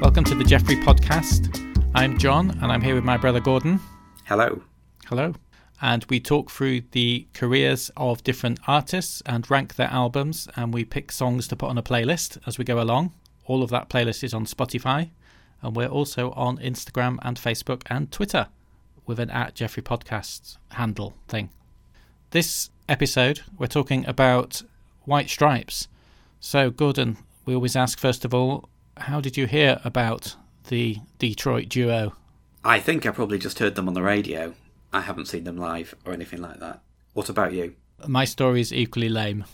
[0.00, 1.58] Welcome to the Jeffrey Podcast.
[1.94, 3.80] I'm John, and I'm here with my brother Gordon.
[4.24, 4.62] Hello.
[5.06, 5.34] Hello.
[5.80, 10.84] And we talk through the careers of different artists and rank their albums, and we
[10.84, 13.12] pick songs to put on a playlist as we go along.
[13.46, 15.10] All of that playlist is on Spotify,
[15.62, 18.48] and we're also on Instagram and Facebook and Twitter
[19.06, 21.50] with an at Jeffrey Podcast handle thing.
[22.30, 24.62] This episode, we're talking about
[25.04, 25.88] White Stripes.
[26.40, 27.16] So, Gordon,
[27.46, 30.36] we always ask first of all, how did you hear about
[30.68, 32.14] the Detroit duo?
[32.64, 34.54] I think I probably just heard them on the radio.
[34.92, 36.80] I haven't seen them live or anything like that.
[37.12, 37.74] What about you?
[38.06, 39.44] My story is equally lame.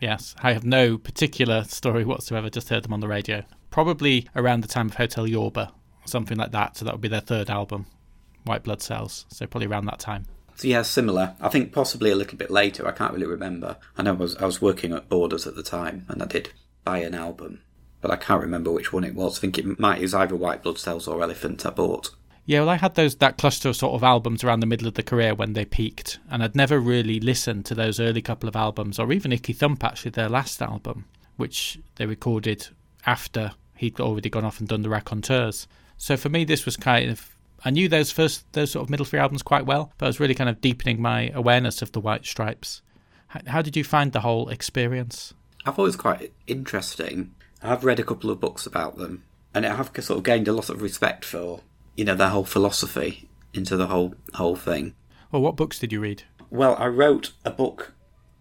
[0.00, 3.44] Yes, I have no particular story whatsoever, just heard them on the radio.
[3.70, 5.72] Probably around the time of Hotel Yorba,
[6.04, 6.76] something like that.
[6.76, 7.86] So that would be their third album,
[8.44, 9.26] White Blood Cells.
[9.28, 10.26] So probably around that time.
[10.56, 11.34] So yeah, similar.
[11.40, 12.86] I think possibly a little bit later.
[12.86, 13.76] I can't really remember.
[13.96, 16.50] I know I was I was working at Borders at the time, and I did
[16.84, 17.60] buy an album,
[18.02, 19.38] but I can't remember which one it was.
[19.38, 22.10] I think it might it was either White Blood Cells or Elephant I bought.
[22.44, 24.94] Yeah, well, I had those that cluster of sort of albums around the middle of
[24.94, 28.56] the career when they peaked, and I'd never really listened to those early couple of
[28.56, 32.68] albums, or even Icky Thump actually their last album, which they recorded
[33.06, 35.68] after he'd already gone off and done the raconteurs.
[35.96, 39.06] So for me, this was kind of I knew those first those sort of middle
[39.06, 42.00] three albums quite well, but I was really kind of deepening my awareness of the
[42.00, 42.82] White Stripes.
[43.28, 45.32] How, how did you find the whole experience?
[45.64, 47.34] I thought it was quite interesting.
[47.62, 49.24] I've read a couple of books about them,
[49.54, 51.60] and I have sort of gained a lot of respect for
[51.96, 54.94] you know their whole philosophy into the whole whole thing.
[55.30, 56.24] Well, what books did you read?
[56.50, 57.94] Well, I wrote a book.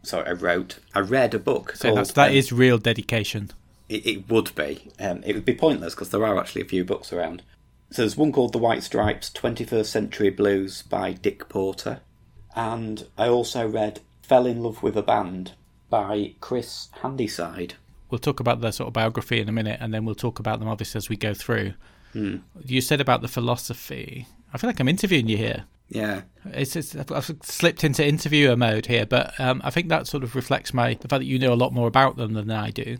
[0.04, 0.80] Sorry, I wrote.
[0.94, 1.76] I read a book.
[1.76, 3.52] So that's, that um, is real dedication.
[3.88, 4.90] It, it would be.
[5.00, 7.44] Um, it would be pointless because there are actually a few books around.
[7.92, 12.00] So there's one called The White Stripes 21st Century Blues by Dick Porter.
[12.56, 15.54] And I also read Fell in Love with a Band
[15.90, 17.76] by Chris Handyside.
[18.12, 20.60] We'll talk about the sort of biography in a minute and then we'll talk about
[20.60, 21.74] them obviously as we go through.
[22.14, 22.38] Hmm.
[22.64, 24.28] You said about the philosophy.
[24.54, 25.64] I feel like I'm interviewing you here.
[25.92, 30.24] Yeah, it's, it's I've slipped into interviewer mode here, but um, I think that sort
[30.24, 32.72] of reflects my the fact that you know a lot more about them than I
[32.72, 32.98] do.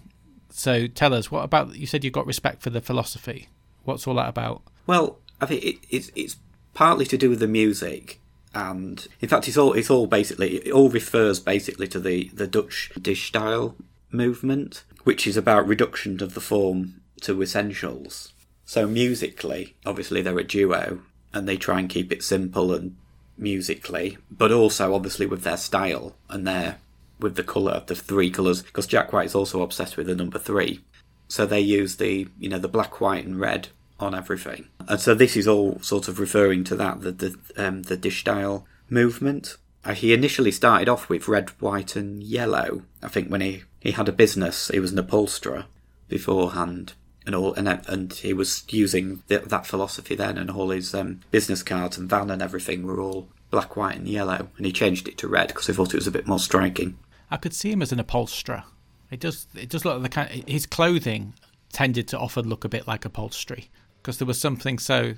[0.50, 3.48] So tell us, what about you said you've got respect for the philosophy?
[3.86, 4.64] What's all that about?
[4.88, 6.36] Well, I think it, it's it's
[6.74, 8.20] partly to do with the music,
[8.54, 12.46] and in fact, it's all it's all basically it all refers basically to the the
[12.46, 13.76] Dutch De Stijl
[14.12, 18.34] movement, which is about reduction of the form to essentials.
[18.66, 21.02] So musically, obviously they're a duo
[21.34, 22.96] and they try and keep it simple and
[23.38, 26.78] musically, but also obviously with their style and their
[27.20, 30.16] with the colour, of the three colours, because Jack White is also obsessed with the
[30.16, 30.82] number three.
[31.28, 35.14] So they use the you know the black, white, and red on everything, and so
[35.14, 39.58] this is all sort of referring to that the the um, the De Stijl movement.
[39.84, 42.84] Uh, he initially started off with red, white, and yellow.
[43.02, 45.66] I think when he he had a business, he was an upholsterer
[46.08, 46.94] beforehand,
[47.26, 51.64] and all, and and he was using that philosophy then, and all his um, business
[51.64, 55.18] cards and van and everything were all black, white, and yellow, and he changed it
[55.18, 56.98] to red because he thought it was a bit more striking.
[57.30, 58.64] I could see him as an upholsterer.
[59.10, 59.48] It does.
[59.56, 60.44] It does look like the kind.
[60.48, 61.34] His clothing
[61.74, 65.16] tended to often look a bit like upholstery because there was something so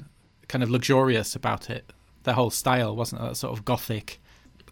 [0.47, 1.91] kind of luxurious about it.
[2.23, 4.21] The whole style wasn't that sort of gothic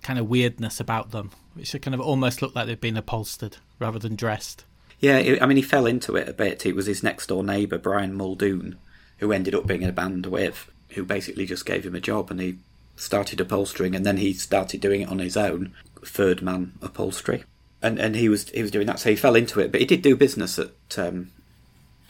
[0.01, 3.99] kind of weirdness about them, which kind of almost looked like they'd been upholstered rather
[3.99, 4.65] than dressed.
[4.99, 6.65] Yeah, I mean, he fell into it a bit.
[6.65, 8.77] It was his next door neighbour, Brian Muldoon,
[9.17, 12.29] who ended up being in a band with, who basically just gave him a job
[12.29, 12.57] and he
[12.95, 15.73] started upholstering and then he started doing it on his own,
[16.05, 17.43] third man upholstery.
[17.81, 19.71] And and he was he was doing that, so he fell into it.
[19.71, 21.31] But he did do business at um,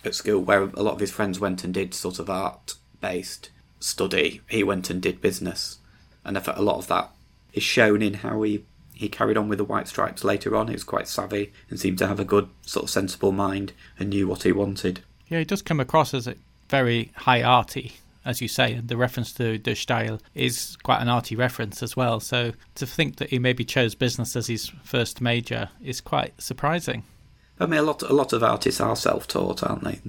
[0.03, 3.52] at school, where a lot of his friends went and did sort of art based
[3.79, 4.41] study.
[4.50, 5.79] He went and did business,
[6.25, 7.12] and a lot of that
[7.53, 10.67] is shown in how he he carried on with the White Stripes later on.
[10.67, 14.12] He was quite savvy and seemed to have a good, sort of sensible mind and
[14.12, 15.01] knew what he wanted.
[15.28, 16.35] Yeah, he does come across as a
[16.69, 21.09] very high arty, as you say, and the reference to the style is quite an
[21.09, 22.19] arty reference as well.
[22.19, 27.03] So to think that he maybe chose business as his first major is quite surprising.
[27.59, 29.99] I mean, a lot, a lot of artists are self-taught, aren't they?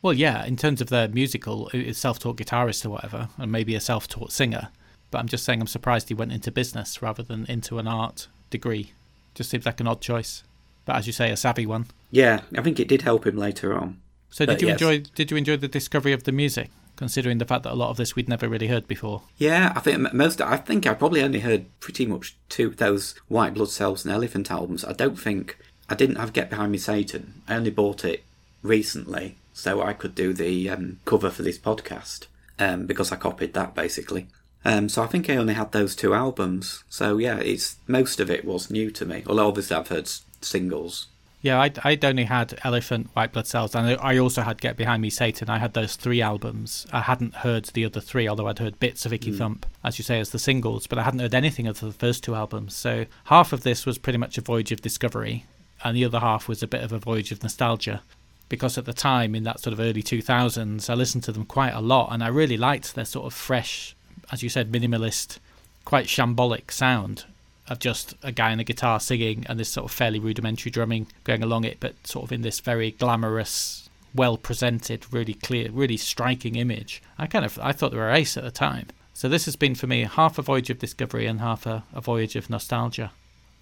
[0.00, 3.80] Well, yeah, in terms of their musical, is self-taught guitarist or whatever, and maybe a
[3.80, 4.68] self-taught singer.
[5.10, 8.28] But I'm just saying I'm surprised he went into business rather than into an art
[8.50, 8.92] degree.
[9.34, 10.42] Just seems like an odd choice.
[10.84, 11.86] But as you say, a savvy one.
[12.10, 14.00] Yeah, I think it did help him later on.
[14.30, 14.74] So did but you yes.
[14.74, 16.70] enjoy did you enjoy the discovery of the music?
[16.96, 19.22] Considering the fact that a lot of this we'd never really heard before.
[19.36, 20.40] Yeah, I think most.
[20.40, 24.50] I think I probably only heard pretty much two those White Blood Cells and Elephant
[24.50, 24.84] albums.
[24.84, 25.56] I don't think
[25.88, 27.42] I didn't have Get Behind Me Satan.
[27.46, 28.24] I only bought it
[28.62, 32.26] recently, so I could do the um, cover for this podcast
[32.58, 34.26] um, because I copied that basically.
[34.64, 36.84] Um, so I think I only had those two albums.
[36.88, 39.22] So yeah, it's most of it was new to me.
[39.26, 40.10] Although obviously I've heard
[40.40, 41.06] singles
[41.40, 45.00] Yeah, I'd, I'd only had Elephant, White Blood Cells, and I also had Get Behind
[45.00, 45.48] Me, Satan.
[45.48, 46.86] I had those three albums.
[46.92, 49.38] I hadn't heard the other three, although I'd heard bits of Icky Mm.
[49.38, 52.24] Thump, as you say, as the singles, but I hadn't heard anything of the first
[52.24, 52.74] two albums.
[52.74, 55.44] So half of this was pretty much a voyage of discovery,
[55.84, 58.02] and the other half was a bit of a voyage of nostalgia.
[58.48, 61.74] Because at the time, in that sort of early 2000s, I listened to them quite
[61.74, 63.94] a lot, and I really liked their sort of fresh,
[64.32, 65.38] as you said, minimalist,
[65.84, 67.24] quite shambolic sound
[67.68, 71.06] of just a guy on a guitar singing and this sort of fairly rudimentary drumming
[71.24, 75.96] going along it, but sort of in this very glamorous, well presented, really clear, really
[75.96, 77.02] striking image.
[77.18, 78.86] I kind of I thought they were ace at the time.
[79.12, 82.00] So this has been for me half a voyage of discovery and half a, a
[82.00, 83.10] voyage of nostalgia.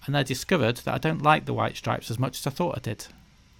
[0.05, 2.77] And I discovered that I don't like the White Stripes as much as I thought
[2.77, 3.07] I did.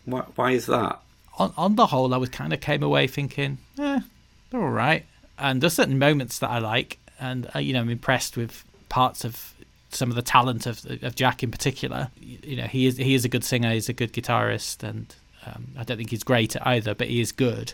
[0.06, 1.01] Why, why is that?
[1.39, 4.01] On on the whole, I was kind of came away thinking, eh,
[4.50, 5.06] they're all right.
[5.38, 9.24] And there's certain moments that I like, and uh, you know, I'm impressed with parts
[9.24, 9.54] of
[9.89, 12.10] some of the talent of of Jack in particular.
[12.19, 15.13] You, know, he is he is a good singer, he's a good guitarist, and
[15.45, 17.74] um, I don't think he's great at either, but he is good.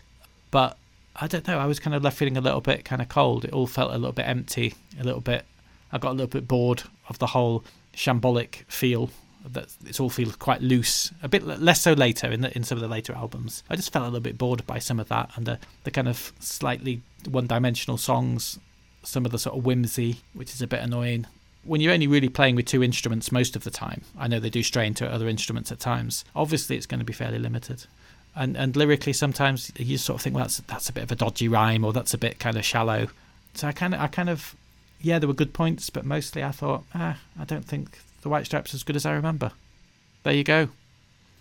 [0.52, 0.78] But
[1.16, 1.60] I don't know.
[1.60, 3.46] I was kind of left feeling a little bit kind of cold.
[3.46, 5.46] It all felt a little bit empty, a little bit.
[5.92, 7.64] I got a little bit bored of the whole
[7.96, 9.10] shambolic feel.
[9.46, 11.12] That it all feels quite loose.
[11.22, 13.62] A bit less so later in the, in some of the later albums.
[13.70, 16.08] I just felt a little bit bored by some of that and the the kind
[16.08, 18.60] of slightly one-dimensional songs.
[19.04, 21.28] Some of the sort of whimsy, which is a bit annoying.
[21.66, 24.50] When you're only really playing with two instruments most of the time, I know they
[24.50, 26.26] do stray into other instruments at times.
[26.36, 27.86] Obviously, it's going to be fairly limited
[28.36, 31.16] and and lyrically sometimes you sort of think well that's that's a bit of a
[31.16, 33.08] dodgy rhyme or that's a bit kind of shallow
[33.54, 34.56] so i kind of i kind of
[35.02, 38.46] yeah there were good points but mostly i thought ah i don't think the white
[38.46, 39.52] stripes as good as i remember
[40.24, 40.70] there you go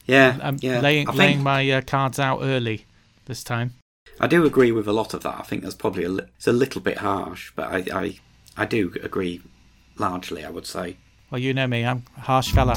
[0.06, 0.80] Yeah, i'm yeah.
[0.80, 2.84] laying laying think, my uh, cards out early
[3.24, 3.72] this time
[4.20, 5.40] I do agree with a lot of that.
[5.40, 8.18] I think that's probably a, li- it's a little bit harsh, but I, I,
[8.56, 9.42] I do agree
[9.98, 10.44] largely.
[10.44, 10.96] I would say
[11.30, 12.74] well you know me i'm a harsh fella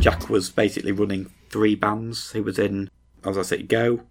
[0.00, 2.32] Jack was basically running three bands.
[2.32, 2.88] He was in,
[3.24, 4.02] as I said, Go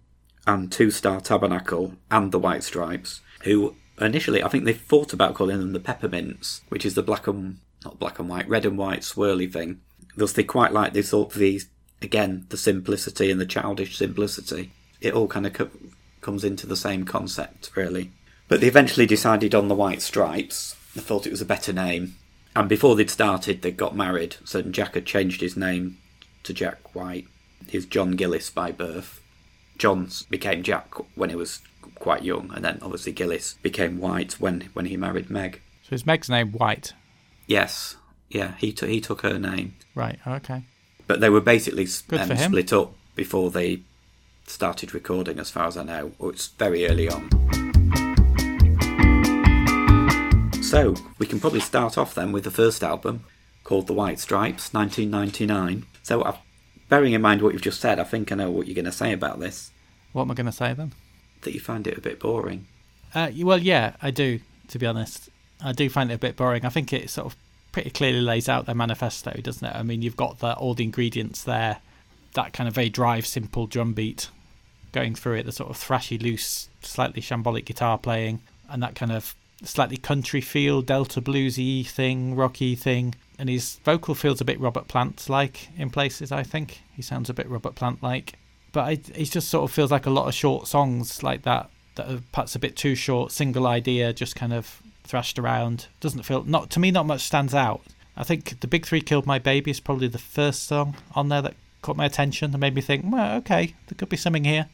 [0.46, 5.34] and Two Star Tabernacle and the White Stripes, who initially I think they thought about
[5.34, 8.76] calling them the Peppermints, which is the black and not black and white, red and
[8.76, 9.80] white swirly thing.
[10.14, 11.62] Thus, they quite like they thought the
[12.02, 14.72] again the simplicity and the childish simplicity.
[15.00, 15.70] It all kind of co-
[16.20, 18.12] comes into the same concept, really.
[18.48, 20.74] But they eventually decided on the White Stripes.
[20.94, 22.16] They thought it was a better name.
[22.56, 24.36] And before they'd started, they got married.
[24.44, 25.98] So Jack had changed his name
[26.42, 27.26] to Jack White.
[27.68, 29.20] He's John Gillis by birth.
[29.76, 31.60] John became Jack when he was
[31.94, 35.60] quite young, and then obviously Gillis became White when when he married Meg.
[35.82, 36.94] so is meg's name white
[37.46, 37.96] Yes,
[38.28, 40.64] yeah, he took he took her name, right okay
[41.08, 43.80] but they were basically um, split up before they
[44.46, 46.12] started recording, as far as I know.
[46.18, 47.28] Or it's very early on.
[50.62, 53.24] So we can probably start off then with the first album
[53.64, 55.86] called The White Stripes, 1999.
[56.02, 56.36] So, uh,
[56.90, 58.92] bearing in mind what you've just said, I think I know what you're going to
[58.92, 59.70] say about this.
[60.12, 60.92] what am i going to say then
[61.42, 62.66] That you find it a bit boring.
[63.14, 64.40] Uh, well, yeah, I do.
[64.68, 65.30] To be honest,
[65.64, 66.66] I do find it a bit boring.
[66.66, 67.36] I think it sort of
[67.78, 69.72] pretty clearly lays out their manifesto, doesn't it?
[69.72, 71.78] I mean, you've got the, all the ingredients there.
[72.34, 74.30] That kind of very drive, simple drum beat
[74.90, 75.46] going through it.
[75.46, 80.40] The sort of thrashy, loose, slightly shambolic guitar playing, and that kind of slightly country
[80.40, 83.14] feel, Delta bluesy thing, rocky thing.
[83.38, 86.32] And his vocal feels a bit Robert Plant like in places.
[86.32, 88.34] I think he sounds a bit Robert Plant like
[88.72, 92.10] but it just sort of feels like a lot of short songs like that that
[92.10, 95.86] are perhaps a bit too short, single idea, just kind of thrashed around.
[96.00, 96.90] Doesn't feel not to me.
[96.90, 97.82] Not much stands out.
[98.16, 101.42] I think the Big Three Killed My Baby is probably the first song on there
[101.42, 104.68] that caught my attention and made me think, well, okay, there could be something here.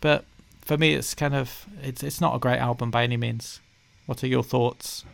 [0.00, 0.24] But
[0.62, 3.60] for me, it's kind of it's it's not a great album by any means.
[4.06, 5.04] What are your thoughts?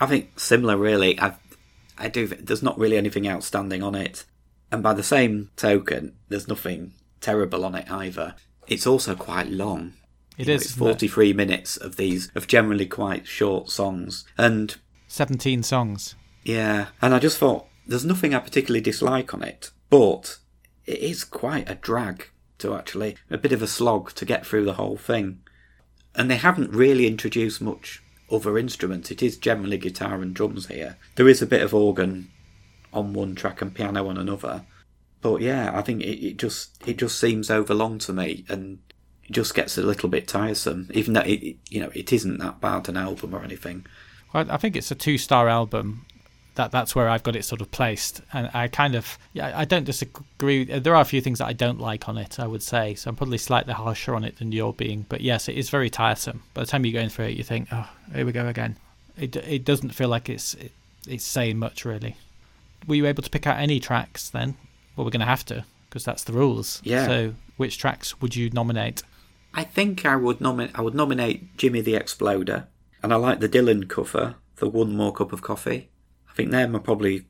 [0.00, 1.18] I think similar, really.
[1.20, 1.34] I,
[1.98, 2.26] I do.
[2.26, 4.24] There's not really anything outstanding on it,
[4.70, 8.34] and by the same token, there's nothing terrible on it either.
[8.66, 9.94] It's also quite long.
[10.42, 10.90] It You know, It's isn't it?
[10.90, 16.14] 43 minutes of these of generally quite short songs, and seventeen songs.
[16.44, 20.38] yeah, and I just thought there's nothing I particularly dislike on it, but
[20.86, 24.64] it is quite a drag to actually a bit of a slog to get through
[24.64, 25.40] the whole thing,
[26.14, 29.10] and they haven't really introduced much other instruments.
[29.10, 30.96] It is generally guitar and drums here.
[31.16, 32.30] There is a bit of organ
[32.92, 34.64] on one track and piano on another,
[35.20, 38.78] but yeah, I think it, it just it just seems overlong to me, and
[39.24, 40.88] it just gets a little bit tiresome.
[40.92, 43.86] Even though it, you know it isn't that bad an album or anything.
[44.32, 46.06] Well, I think it's a two-star album.
[46.54, 49.64] That that's where I've got it sort of placed, and I kind of yeah I
[49.64, 50.64] don't disagree.
[50.64, 52.38] There are a few things that I don't like on it.
[52.38, 53.08] I would say so.
[53.08, 56.42] I'm probably slightly harsher on it than you're being, but yes, it is very tiresome.
[56.52, 58.76] By the time you're going through it, you think, oh, here we go again.
[59.16, 60.72] It it doesn't feel like it's it,
[61.08, 62.16] it's saying much really.
[62.86, 64.56] were you able to pick out any tracks then?
[64.96, 66.80] Well, we're going to have to because that's the rules.
[66.84, 67.06] Yeah.
[67.06, 69.02] So, which tracks would you nominate?
[69.54, 70.78] I think I would nominate.
[70.78, 72.68] I would nominate Jimmy the Exploder,
[73.02, 75.90] and I like the Dylan cover, the One More Cup of Coffee.
[76.30, 77.26] I think they're probably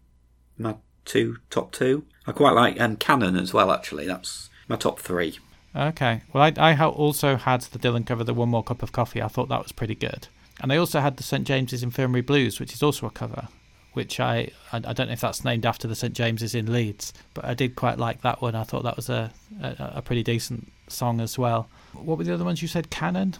[0.56, 2.04] my two top two.
[2.26, 3.72] I quite like um, Cannon as well.
[3.72, 5.38] Actually, that's my top three.
[5.74, 6.22] Okay.
[6.32, 9.22] Well, I, I also had the Dylan cover, the One More Cup of Coffee.
[9.22, 10.28] I thought that was pretty good.
[10.60, 13.48] And I also had the St James's Infirmary Blues, which is also a cover,
[13.94, 17.12] which I, I I don't know if that's named after the St James's in Leeds,
[17.34, 18.54] but I did quite like that one.
[18.54, 21.68] I thought that was a, a, a pretty decent song as well.
[21.92, 22.90] What were the other ones you said?
[22.90, 23.36] Cannon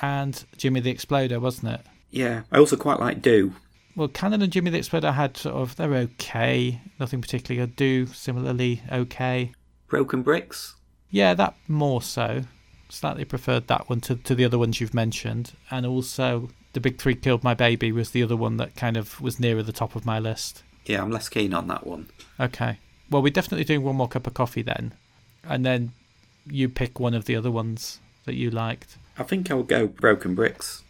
[0.00, 1.80] and Jimmy the Exploder, wasn't it?
[2.10, 3.54] Yeah, I also quite like Do.
[3.96, 7.76] Well, Cannon and Jimmy the Exploder had sort of they're okay, nothing particularly good.
[7.76, 9.52] Do similarly okay.
[9.88, 10.76] Broken Bricks.
[11.10, 12.42] Yeah, that more so.
[12.88, 15.52] Slightly preferred that one to, to the other ones you've mentioned.
[15.70, 19.20] And also, The Big Three Killed My Baby was the other one that kind of
[19.20, 20.62] was nearer the top of my list.
[20.86, 22.08] Yeah, I'm less keen on that one.
[22.38, 22.78] Okay.
[23.10, 24.94] Well, we're definitely doing one more cup of coffee then.
[25.44, 25.92] And then
[26.46, 28.96] you pick one of the other ones that you liked.
[29.18, 30.82] I think I'll go Broken Bricks.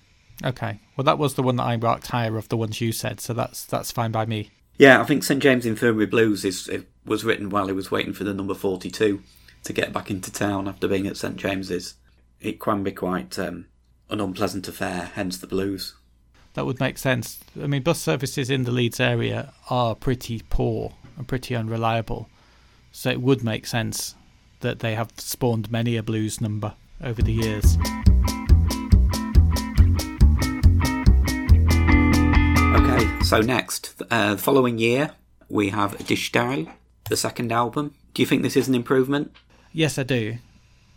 [0.45, 0.81] Okay.
[0.97, 3.33] Well, that was the one that I marked higher of the ones you said, so
[3.33, 4.51] that's that's fine by me.
[4.79, 8.13] Yeah, I think St James Infirmary Blues is it was written while he was waiting
[8.13, 9.23] for the number 42
[9.65, 11.95] to get back into town after being at St James's.
[12.41, 13.67] It can be quite um,
[14.09, 15.95] an unpleasant affair, hence the blues.
[16.55, 17.41] That would make sense.
[17.63, 22.29] I mean, bus services in the Leeds area are pretty poor and pretty unreliable,
[22.91, 24.15] so it would make sense
[24.61, 27.77] that they have spawned many a blues number over the years.
[32.77, 35.13] Okay, so next, uh, the following year,
[35.49, 36.73] we have De Stijl,
[37.09, 37.95] the second album.
[38.15, 39.35] Do you think this is an improvement?
[39.73, 40.37] Yes, I do.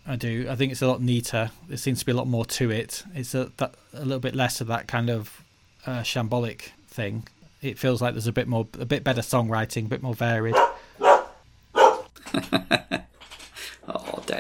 [0.06, 0.48] I do.
[0.50, 1.52] I think it's a lot neater.
[1.68, 3.04] There seems to be a lot more to it.
[3.16, 5.42] It's a that, a little bit less of that kind of
[5.86, 7.28] uh, shambolic thing.
[7.62, 10.56] It feels like there's a bit more, a bit better songwriting, a bit more varied.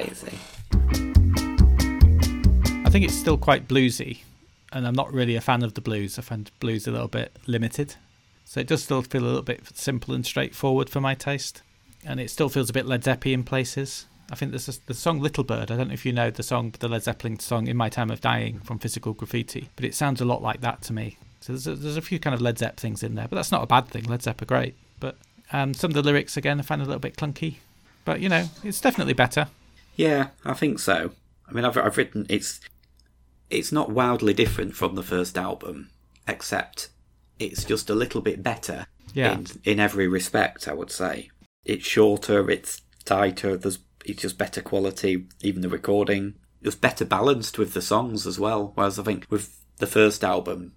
[0.04, 0.38] Daisy.
[2.86, 4.20] I think it's still quite bluesy,
[4.72, 6.20] and I'm not really a fan of the blues.
[6.20, 7.96] I find blues a little bit limited,
[8.46, 11.62] so it does still feel a little bit simple and straightforward for my taste,
[12.06, 14.08] and it still feels a bit Led Zeppelin in places.
[14.32, 15.72] I think there's the song Little Bird.
[15.72, 18.12] I don't know if you know the song, the Led Zeppelin song "In My Time
[18.12, 21.18] of Dying" from Physical Graffiti, but it sounds a lot like that to me.
[21.40, 23.52] So there's a, there's a few kind of Led Zepp things in there, but that's
[23.52, 24.04] not a bad thing.
[24.04, 25.18] Led Zepp are great, but
[25.52, 27.56] um, some of the lyrics again I find a little bit clunky,
[28.06, 29.48] but you know it's definitely better.
[29.96, 31.12] Yeah, I think so.
[31.48, 32.60] I mean, I've, I've written it's
[33.50, 35.90] it's not wildly different from the first album,
[36.28, 36.90] except
[37.40, 39.34] it's just a little bit better Yeah.
[39.34, 40.68] in in every respect.
[40.68, 41.30] I would say
[41.66, 43.58] it's shorter, it's tighter.
[43.58, 45.28] There's it's just better quality.
[45.42, 48.72] Even the recording, it's better balanced with the songs as well.
[48.76, 50.74] Whereas I think with the first album,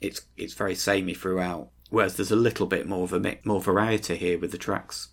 [0.00, 1.70] it's it's very samey throughout.
[1.90, 5.08] Whereas there's a little bit more of a mi- more variety here with the tracks.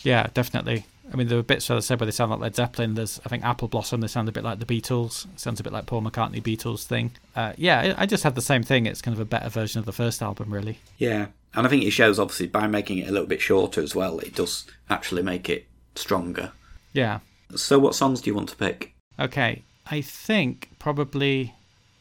[0.00, 0.86] Yeah, definitely.
[1.10, 2.94] I mean, there were bits, as I said, where they sound like Led Zeppelin.
[2.94, 4.00] There's, I think, Apple Blossom.
[4.00, 5.26] They sound a bit like the Beatles.
[5.32, 7.12] It sounds a bit like Paul McCartney Beatles thing.
[7.34, 8.86] Uh, yeah, I I just had the same thing.
[8.86, 10.78] It's kind of a better version of the first album, really.
[10.98, 13.94] Yeah, and I think it shows obviously by making it a little bit shorter as
[13.94, 14.18] well.
[14.20, 16.52] It does actually make it stronger.
[16.92, 17.20] Yeah.
[17.56, 18.94] So, what songs do you want to pick?
[19.18, 19.62] Okay.
[19.90, 21.54] I think probably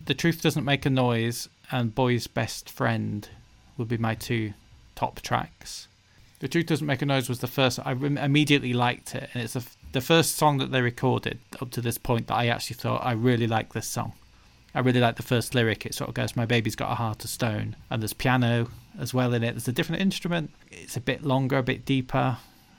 [0.06, 3.28] The Truth Doesn't Make a Noise and Boy's Best Friend
[3.78, 4.54] would be my two
[4.96, 5.88] top tracks.
[6.42, 9.30] The Truth Doesn't Make a Noise was the first, I immediately liked it.
[9.32, 12.48] And it's the, the first song that they recorded up to this point that I
[12.48, 14.14] actually thought, I really like this song.
[14.74, 15.86] I really like the first lyric.
[15.86, 17.76] It sort of goes, My baby's got a heart of stone.
[17.92, 19.52] And there's piano as well in it.
[19.52, 20.50] There's a different instrument.
[20.72, 22.38] It's a bit longer, a bit deeper.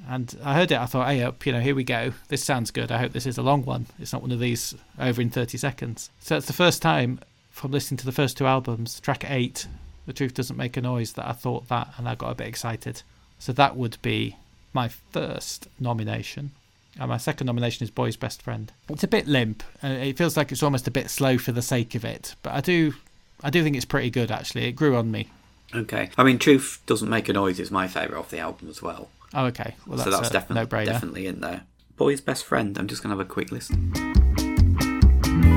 [0.09, 2.14] And I heard it, I thought, hey, up, you know, here we go.
[2.26, 2.90] This sounds good.
[2.90, 3.87] I hope this is a long one.
[4.00, 6.11] It's not one of these over in 30 seconds.
[6.19, 9.69] So it's the first time from listening to the first two albums, track eight,
[10.07, 12.49] The Truth Doesn't Make a Noise, that I thought that and I got a bit
[12.49, 13.04] excited.
[13.42, 14.37] So that would be
[14.72, 16.52] my first nomination.
[17.00, 18.70] And my second nomination is Boy's Best Friend.
[18.88, 19.64] It's a bit limp.
[19.82, 22.37] Uh, it feels like it's almost a bit slow for the sake of it.
[22.44, 22.94] But I do,
[23.42, 24.66] I do think it's pretty good actually.
[24.66, 25.28] It grew on me.
[25.75, 28.80] Okay, I mean, Truth Doesn't Make a Noise is my favourite off the album as
[28.80, 29.08] well.
[29.34, 29.75] Oh, okay.
[29.88, 30.92] Well, that's, so that's definitely no-brainer.
[30.92, 31.62] definitely in there.
[31.96, 32.78] Boy's Best Friend.
[32.78, 33.90] I'm just going to have a quick listen.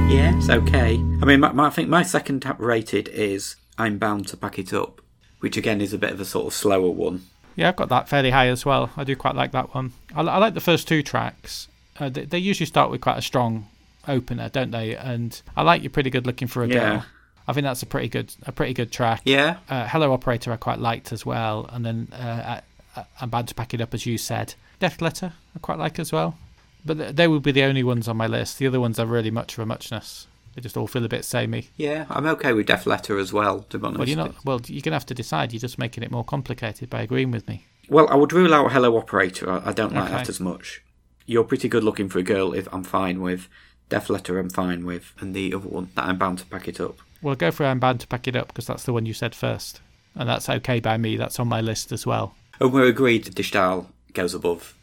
[0.09, 0.95] Yeah, it's okay.
[0.95, 4.57] I mean, my, my, I think my second tap rated is I'm Bound to Pack
[4.57, 5.01] It Up,
[5.39, 7.25] which again is a bit of a sort of slower one.
[7.55, 8.89] Yeah, I've got that fairly high as well.
[8.97, 9.93] I do quite like that one.
[10.15, 11.67] I, I like the first two tracks.
[11.99, 13.67] Uh, they, they usually start with quite a strong
[14.07, 14.95] opener, don't they?
[14.95, 16.73] And I like "You're Pretty Good Looking for a Yeah.
[16.73, 17.05] Girl."
[17.47, 19.21] I think that's a pretty good, a pretty good track.
[19.23, 22.59] Yeah, Uh, "Hello Operator" I quite liked as well, and then uh,
[22.95, 24.55] I, I- I'm bound to pack it up as you said.
[24.79, 26.37] "Death Letter" I quite like as well.
[26.85, 28.57] But th- they would be the only ones on my list.
[28.59, 30.27] The other ones are really much of a muchness.
[30.55, 31.67] They just all feel a bit samey.
[31.75, 33.99] Yeah, I'm okay with Death Letter as well, to be honest.
[33.99, 34.45] Well, you're not.
[34.45, 35.51] Well, you're gonna have to decide.
[35.51, 37.65] You're just making it more complicated by agreeing with me.
[37.89, 39.51] Well, I would rule out Hello Operator.
[39.51, 40.13] I, I don't like Okay.
[40.13, 40.81] that as much.
[41.25, 42.53] You're pretty good looking for a girl.
[42.53, 43.47] If I'm fine with
[43.89, 46.79] Death Letter, I'm fine with, and the other one that I'm bound to pack it
[46.79, 46.97] up.
[47.21, 49.35] Well, go for I'm bound to pack it up because that's the one you said
[49.35, 49.81] first,
[50.15, 51.17] and that's okay by me.
[51.17, 52.33] That's on my list as well.
[52.61, 53.25] And we're agreed.
[53.25, 54.73] The style goes above.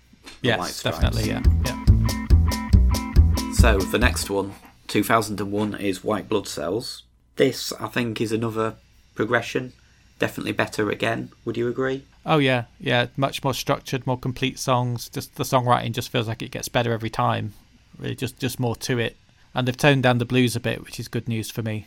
[0.43, 1.29] the Yes, definitely.
[1.29, 1.79] Yeah, yeah.
[3.55, 4.53] So the next one,
[4.93, 7.05] 2001, is White Blood Cells.
[7.37, 8.77] This, I think, is another
[9.15, 9.73] progression.
[10.19, 11.31] Definitely better again.
[11.47, 12.05] Would you agree?
[12.27, 13.07] Oh yeah, yeah.
[13.17, 15.09] Much more structured, more complete songs.
[15.09, 17.55] Just the songwriting just feels like it gets better every time.
[17.99, 19.17] Really, just just more to it.
[19.55, 21.87] And they've toned down the blues a bit, which is good news for me.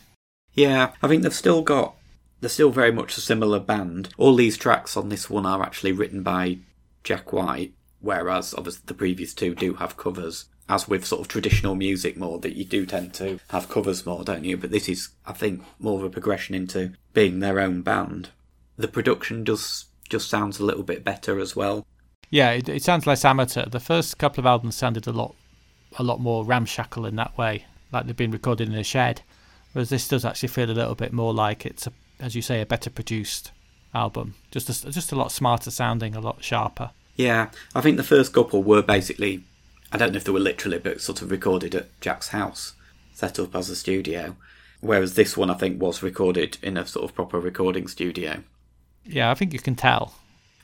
[0.54, 1.96] Yeah, I think they've still got.
[2.42, 4.10] They're still very much a similar band.
[4.18, 6.58] All these tracks on this one are actually written by
[7.04, 10.46] Jack White, whereas obviously the previous two do have covers.
[10.68, 14.24] As with sort of traditional music more, that you do tend to have covers more,
[14.24, 14.58] don't you?
[14.58, 18.30] But this is, I think, more of a progression into being their own band.
[18.78, 21.86] The production does just sounds a little bit better as well.
[22.30, 23.68] Yeah, it, it sounds less amateur.
[23.68, 25.36] The first couple of albums sounded a lot,
[25.98, 29.22] a lot more ramshackle in that way, like they've been recorded in a shed.
[29.74, 32.62] Whereas this does actually feel a little bit more like it's, a, as you say,
[32.62, 33.52] a better produced
[33.94, 34.36] album.
[34.52, 36.92] Just a, just a lot smarter sounding, a lot sharper.
[37.16, 39.44] Yeah, I think the first couple were basically,
[39.92, 42.74] I don't know if they were literally, but sort of recorded at Jack's house,
[43.14, 44.36] set up as a studio.
[44.82, 48.44] Whereas this one, I think, was recorded in a sort of proper recording studio.
[49.06, 50.14] Yeah, I think you can tell.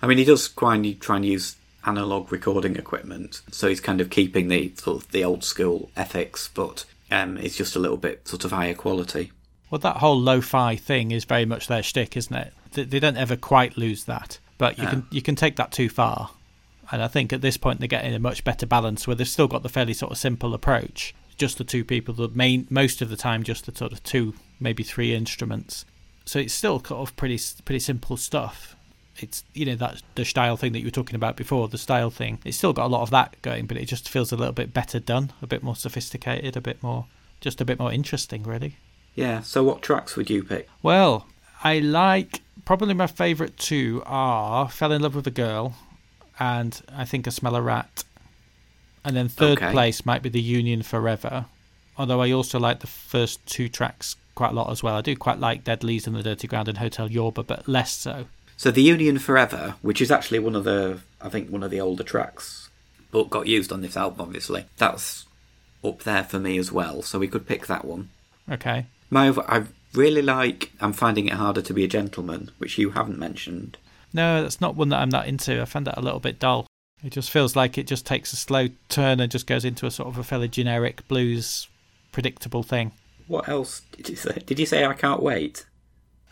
[0.02, 4.48] I mean, he does try and use analog recording equipment, so he's kind of keeping
[4.48, 8.46] the sort of the old school ethics, but um, it's just a little bit sort
[8.46, 9.32] of higher quality.
[9.70, 12.54] Well, that whole lo-fi thing is very much their shtick, isn't it?
[12.74, 14.90] They, they don't ever quite lose that, but you No.
[14.90, 16.32] can you can take that too far.
[16.92, 19.48] And I think at this point they're getting a much better balance where they've still
[19.48, 23.10] got the fairly sort of simple approach, just the two people, the main most of
[23.10, 25.86] the time, just the sort of two, maybe three instruments.
[26.26, 28.76] So it's still sort of pretty pretty simple stuff.
[29.18, 32.10] It's you know that the style thing that you were talking about before, the style
[32.10, 32.40] thing.
[32.44, 34.74] It's still got a lot of that going, but it just feels a little bit
[34.74, 37.06] better done, a bit more sophisticated, a bit more,
[37.40, 38.78] just a bit more interesting, really.
[39.16, 40.70] Yeah, so what tracks would you pick?
[40.82, 41.28] Well,
[41.64, 45.76] I like probably my favourite two are "Fell in Love with a Girl"
[46.42, 48.04] and I think "I Smell a Rat."
[49.06, 49.72] And then third Okay.
[49.72, 51.46] place might be "The Union Forever,"
[51.98, 54.96] although I also like the first two tracks quite a lot as well.
[54.96, 57.92] I do quite like "Dead Leaves and the Dirty Ground" and "Hotel Yorba," but less
[57.94, 58.26] so.
[58.58, 61.82] So the Union Forever, which is actually one of the, I think one of the
[61.82, 62.70] older tracks,
[63.12, 64.66] but got used on this album, obviously.
[64.78, 65.26] That's
[65.84, 67.02] up there for me as well.
[67.02, 68.10] So we could pick that one.
[68.50, 68.86] Okay.
[69.10, 70.72] My, I really like.
[70.80, 73.78] I'm finding it harder to be a gentleman, which you haven't mentioned.
[74.14, 75.62] No, that's not one that I'm that into.
[75.62, 76.68] I found that a little bit dull.
[77.04, 79.92] It just feels like it just takes a slow turn and just goes into a
[79.92, 81.68] sort of a fairly generic blues,
[82.12, 82.92] predictable thing.
[83.28, 84.42] What else did you say?
[84.46, 85.66] Did you say I can't wait?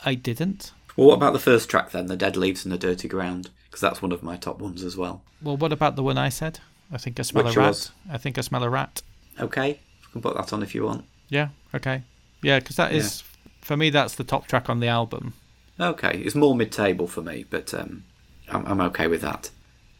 [0.05, 0.71] I didn't.
[0.95, 3.49] Well, what about the first track then, the Dead Leaves and the Dirty Ground?
[3.65, 5.23] Because that's one of my top ones as well.
[5.41, 6.59] Well, what about the one I said?
[6.91, 7.67] I think I smell Which a rat.
[7.69, 7.91] was?
[8.11, 9.01] I think I smell a rat.
[9.39, 11.05] Okay, you can put that on if you want.
[11.29, 11.49] Yeah.
[11.73, 12.03] Okay.
[12.41, 13.23] Yeah, because that is
[13.61, 13.89] for me.
[13.89, 15.33] That's the top track on the album.
[15.79, 18.03] Okay, it's more mid-table for me, but um,
[18.49, 19.49] I'm, I'm okay with that.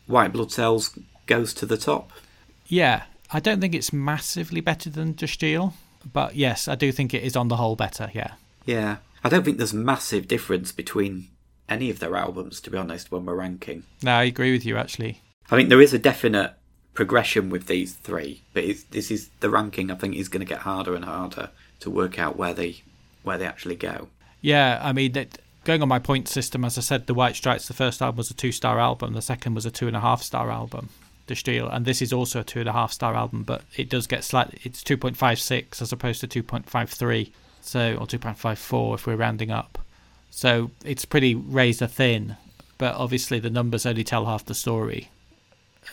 [0.07, 2.11] White Blood Cells goes to the top.
[2.67, 5.73] Yeah, I don't think it's massively better than De Stijl,
[6.11, 8.09] but yes, I do think it is on the whole better.
[8.13, 8.33] Yeah.
[8.65, 11.27] Yeah, I don't think there's massive difference between
[11.67, 13.83] any of their albums, to be honest, when we're ranking.
[14.01, 15.21] No, I agree with you actually.
[15.51, 16.53] I think there is a definite
[16.93, 19.91] progression with these three, but it's, this is the ranking.
[19.91, 22.81] I think is going to get harder and harder to work out where they
[23.23, 24.09] where they actually go.
[24.41, 25.39] Yeah, I mean, that,
[25.69, 28.31] going on my point system, as I said, the White Stripes, the first album was
[28.31, 30.89] a two-star album, the second was a two and a half star album.
[31.27, 33.87] De Stijl, and this is also a two and a half star album, but it
[33.87, 34.57] does get slightly.
[34.63, 38.17] It's two point five six as opposed to two point five three, so or two
[38.17, 39.77] point five four if we're rounding up.
[40.31, 42.35] So it's pretty razor thin,
[42.79, 45.09] but obviously the numbers only tell half the story.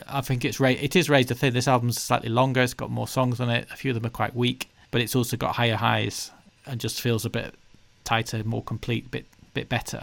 [0.09, 1.53] I think it's ra- it is razor thin.
[1.53, 2.63] This album's slightly longer.
[2.63, 3.69] It's got more songs on it.
[3.71, 6.31] A few of them are quite weak, but it's also got higher highs
[6.65, 7.55] and just feels a bit
[8.05, 10.03] tighter, more complete, bit bit better.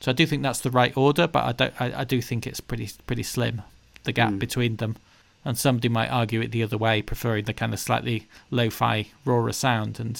[0.00, 1.74] So I do think that's the right order, but I don't.
[1.80, 3.62] I, I do think it's pretty pretty slim,
[4.04, 4.38] the gap Mm.
[4.40, 4.96] between them.
[5.44, 9.52] And somebody might argue it the other way, preferring the kind of slightly lo-fi, rawer
[9.52, 10.14] sound, and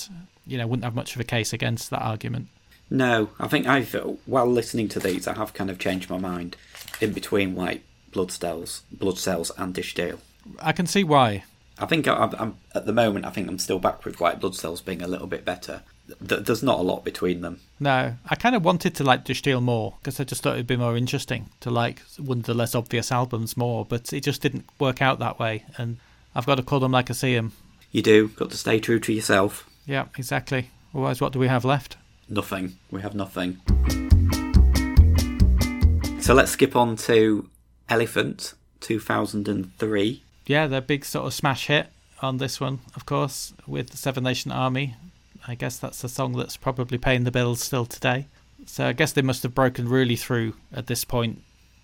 [0.47, 2.47] you know wouldn't have much of a case against that argument.
[2.91, 6.19] No, I think I feel while listening to these, I have kind of changed my
[6.19, 6.57] mind
[7.01, 10.19] in between White Blood Cells, Blood Cells, and De Stijl.
[10.61, 11.45] I can see why.
[11.79, 13.25] I think I'm, I'm at the moment.
[13.25, 15.83] I think I'm still back with White Blood Cells being a little bit better.
[16.29, 17.61] Th- There's not a lot between them.
[17.81, 20.77] No, I kind of wanted to like Stijl more because I just thought it'd be
[20.77, 24.67] more interesting to like one of the less obvious albums more, but it just didn't
[24.79, 25.65] work out that way.
[25.77, 25.99] And
[26.35, 27.53] I've got to call them like I see them.
[27.91, 29.69] You do got to stay true to yourself.
[29.87, 30.71] Yeah, exactly.
[30.95, 31.97] Otherwise, what do we have left?
[32.29, 32.77] Nothing.
[32.91, 33.59] We have nothing.
[36.21, 37.49] So let's skip on to
[37.89, 40.23] Elephant 2003.
[40.47, 41.89] Yeah, the big sort of smash hit
[42.21, 44.95] on this one, of course, with the Seven Nation Army.
[45.47, 48.29] I guess that's the song that's probably paying the bills still today.
[48.67, 51.43] So I guess they must have broken really through at this point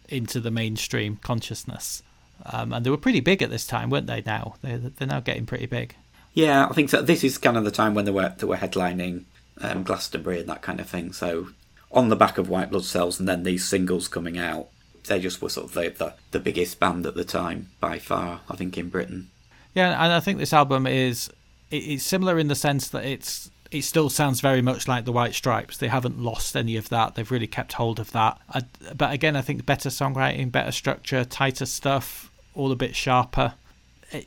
[0.08, 2.02] into the mainstream consciousness.
[2.46, 4.22] Um, and they were pretty big at this time, weren't they?
[4.24, 5.96] Now they're, they're now getting pretty big.
[6.34, 7.02] Yeah, I think so.
[7.02, 9.24] This is kind of the time when they were they were headlining
[9.60, 11.12] um, Glastonbury and that kind of thing.
[11.12, 11.48] So
[11.90, 14.68] on the back of White Blood Cells, and then these singles coming out,
[15.06, 18.42] they just were sort of the, the the biggest band at the time by far.
[18.48, 19.30] I think in Britain.
[19.74, 21.30] Yeah, and I think this album is
[21.70, 25.34] it's similar in the sense that it's it still sounds very much like the White
[25.34, 25.76] Stripes.
[25.76, 27.14] They haven't lost any of that.
[27.14, 28.40] They've really kept hold of that.
[28.48, 28.62] I,
[28.96, 33.54] but again, I think better songwriting, better structure, tighter stuff, all a bit sharper.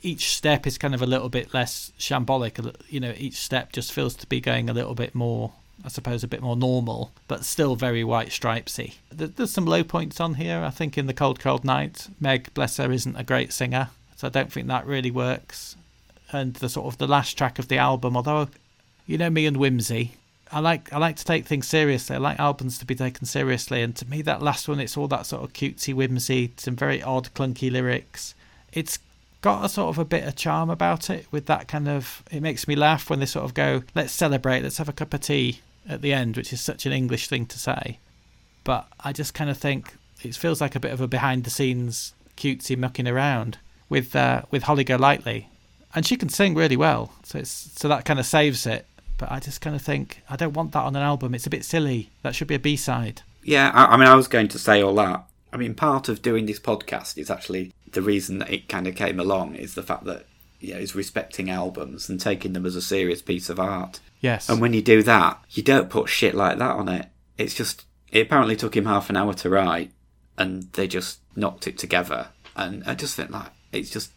[0.04, 2.76] Each step is kind of a little bit less shambolic.
[2.88, 6.24] You know, each step just feels to be going a little bit more, I suppose,
[6.24, 8.94] a bit more normal, but still very White Stripesy.
[9.12, 10.60] There's some low points on here.
[10.60, 14.28] I think in the Cold Cold Night, Meg, bless her, isn't a great singer, so
[14.28, 15.76] I don't think that really works.
[16.32, 18.48] And the sort of the last track of the album, although
[19.06, 20.14] you know me and whimsy.
[20.54, 22.16] I like I like to take things seriously.
[22.16, 25.08] I like albums to be taken seriously, and to me, that last one, it's all
[25.08, 28.36] that sort of cutesy whimsy, some very odd, clunky lyrics.
[28.74, 29.00] It's
[29.42, 32.24] got a sort of a bit of charm about it, with that kind of.
[32.32, 35.14] It makes me laugh when they sort of go, "Let's celebrate, let's have a cup
[35.14, 38.00] of tea" at the end, which is such an English thing to say.
[38.64, 42.78] But I just kind of think it feels like a bit of a behind-the-scenes cutesy
[42.78, 43.58] mucking around
[43.90, 45.48] with uh, with Holly Golightly,
[45.94, 48.86] and she can sing really well, so it's so that kind of saves it
[49.22, 51.36] but I just kind of think I don't want that on an album.
[51.36, 52.10] It's a bit silly.
[52.24, 53.22] That should be a B side.
[53.44, 55.24] Yeah, I, I, mean, I was going to say all that.
[55.54, 58.96] I mean, part of doing this podcast is actually the reason that it kind of
[58.96, 60.26] came along is the fact that
[60.60, 64.00] you know, is respecting albums and taking them as a serious piece of art.
[64.22, 64.50] Yes.
[64.50, 67.08] And when you do that, you don't put shit like that on it.
[67.38, 69.92] It's just it apparently took him half an hour to write,
[70.36, 72.30] and they just knocked it together.
[72.56, 74.14] And I just think like it's just,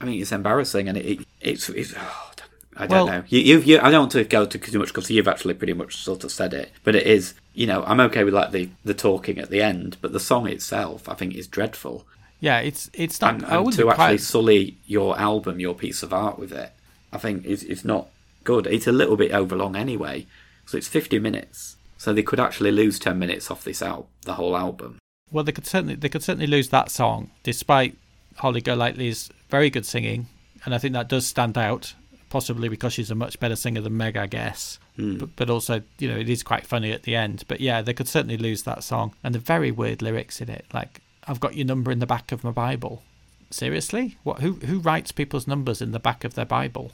[0.00, 1.94] I mean, it's embarrassing, and it, it it's it's.
[1.96, 2.30] Oh,
[2.78, 3.24] I don't well, know.
[3.28, 5.72] You, you, you, I don't want to go to too much because you've actually pretty
[5.72, 6.72] much sort of said it.
[6.84, 9.96] But it is, you know, I'm okay with like the, the talking at the end,
[10.02, 12.06] but the song itself, I think, is dreadful.
[12.38, 13.36] Yeah, it's it's not.
[13.36, 16.72] And, and to actually sully your album, your piece of art with it,
[17.12, 18.08] I think is it's not
[18.44, 18.66] good.
[18.66, 20.26] It's a little bit overlong anyway,
[20.66, 21.76] so it's 50 minutes.
[21.96, 24.98] So they could actually lose 10 minutes off this out the whole album.
[25.32, 27.96] Well, they could certainly they could certainly lose that song, despite
[28.36, 30.26] Holly Golightly's very good singing,
[30.64, 31.94] and I think that does stand out
[32.28, 34.78] possibly because she's a much better singer than Meg, I guess.
[34.98, 35.18] Mm.
[35.18, 37.44] But, but also, you know, it is quite funny at the end.
[37.48, 39.14] But yeah, they could certainly lose that song.
[39.22, 42.32] And the very weird lyrics in it, like, I've got your number in the back
[42.32, 43.02] of my Bible.
[43.50, 44.18] Seriously?
[44.22, 44.40] What?
[44.40, 46.92] Who who writes people's numbers in the back of their Bible?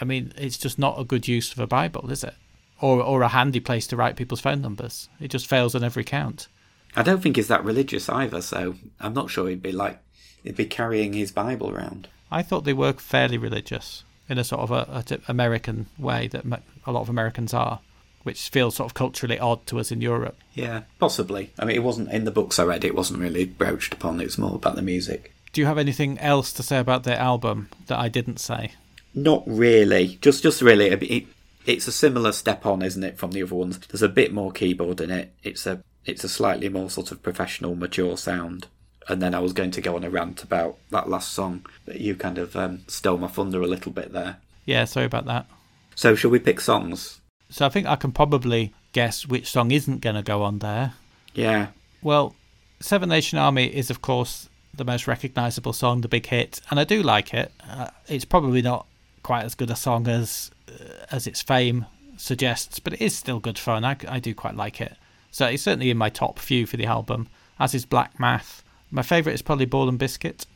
[0.00, 2.34] I mean, it's just not a good use of a Bible, is it?
[2.80, 5.08] Or or a handy place to write people's phone numbers.
[5.20, 6.48] It just fails on every count.
[6.94, 9.98] I don't think he's that religious either, so I'm not sure he'd be like
[10.46, 12.08] he'd be carrying his Bible around.
[12.30, 16.44] I thought they were fairly religious in a sort of a, a American way that
[16.86, 17.80] a lot of Americans are,
[18.22, 20.36] which feels sort of culturally odd to us in Europe.
[20.54, 21.52] Yeah, possibly.
[21.58, 22.84] I mean, it wasn't in the books I read.
[22.84, 24.20] It wasn't really broached upon.
[24.20, 25.32] It was more about the music.
[25.52, 28.72] Do you have anything else to say about the album that I didn't say?
[29.14, 30.18] Not really.
[30.20, 30.88] Just, just really.
[30.88, 31.26] It,
[31.64, 33.78] it's a similar step on, isn't it, from the other ones?
[33.78, 35.32] There's a bit more keyboard in it.
[35.42, 38.66] It's a, it's a slightly more sort of professional, mature sound
[39.08, 42.00] and then I was going to go on a rant about that last song, but
[42.00, 44.38] you kind of um, stole my thunder a little bit there.
[44.64, 45.46] Yeah, sorry about that.
[45.94, 47.20] So, shall we pick songs?
[47.48, 50.94] So, I think I can probably guess which song isn't going to go on there.
[51.34, 51.68] Yeah.
[52.02, 52.34] Well,
[52.80, 56.84] Seven Nation Army is, of course, the most recognisable song, the big hit, and I
[56.84, 57.52] do like it.
[57.68, 58.86] Uh, it's probably not
[59.22, 63.40] quite as good a song as uh, as its fame suggests, but it is still
[63.40, 63.84] good fun.
[63.84, 64.96] I, I do quite like it.
[65.30, 68.62] So it's certainly in my top few for the album, as is Black Math.
[68.96, 70.46] My favourite is probably Ball and Biscuit,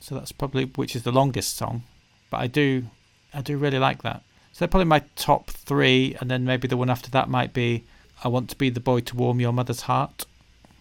[0.00, 1.82] so that's probably which is the longest song,
[2.30, 2.86] but I do
[3.34, 4.22] I do really like that.
[4.52, 7.84] So they're probably my top three, and then maybe the one after that might be
[8.24, 10.24] I Want to Be the Boy to Warm Your Mother's Heart.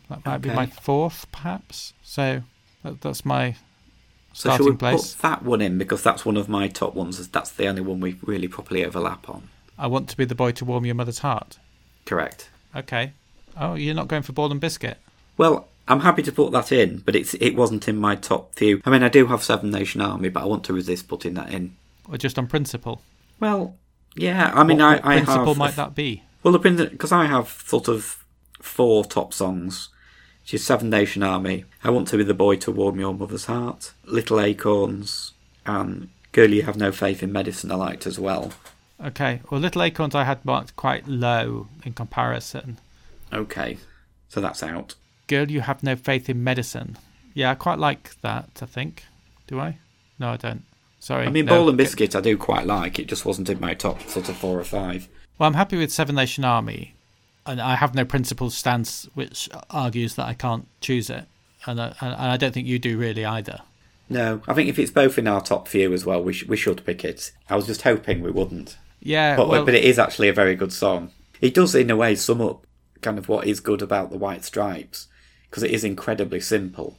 [0.08, 0.48] That might okay.
[0.48, 1.92] be my fourth, perhaps.
[2.04, 2.44] So
[2.84, 3.52] that, that's my
[4.32, 5.14] so starting we place.
[5.16, 7.28] put that one in because that's one of my top ones.
[7.28, 9.50] That's the only one we really properly overlap on.
[9.78, 11.60] I want to be the boy to warm your mother's heart.
[12.06, 12.50] Correct.
[12.74, 13.12] Okay.
[13.60, 15.00] Oh, you're not going for ball and biscuit.
[15.36, 18.82] Well, I'm happy to put that in, but it's it wasn't in my top few.
[18.86, 21.52] I mean, I do have Seven Nation Army, but I want to resist putting that
[21.52, 21.76] in.
[22.08, 23.02] Or just on principle?
[23.40, 23.76] Well,
[24.16, 24.52] yeah.
[24.54, 26.24] I mean, what, I, what principle have, might that be?
[26.44, 28.24] Well, the principle because I have sort of
[28.62, 29.90] four top songs.
[30.44, 31.66] Which is Seven Nation Army.
[31.84, 33.94] I want to be the boy to warm your mother's heart.
[34.06, 37.72] Little Acorns and Girl You Have No Faith in Medicine.
[37.72, 38.54] I liked as well.
[39.04, 39.42] Okay.
[39.52, 42.80] Well, Little Acorns I had marked quite low in comparison.
[43.32, 43.78] Okay,
[44.28, 44.96] so that's out.
[45.30, 46.98] Girl, you have no faith in medicine.
[47.34, 48.50] Yeah, I quite like that.
[48.62, 49.04] I think.
[49.48, 49.78] Do I?
[50.20, 50.64] No, I don't.
[51.00, 51.26] Sorry.
[51.26, 51.60] I mean, no.
[51.60, 53.00] Ball and Biscuit I do quite like.
[53.00, 55.08] It just wasn't in my top sort of four or five.
[55.38, 56.96] Well, I'm happy with Seven Nation Army,
[57.46, 61.26] and I have no principled stance which argues that I can't choose it,
[61.66, 63.60] and I, and I don't think you do really either.
[64.10, 66.58] No, I think if it's both in our top few as well, we, sh- we
[66.58, 67.32] should pick it.
[67.50, 68.76] I was just hoping we wouldn't.
[69.00, 71.12] Yeah, But, well, but it is actually a very good song.
[71.40, 72.66] It does, in a way, sum up
[73.02, 75.08] kind of what is good about the White Stripes,
[75.50, 76.98] because it is incredibly simple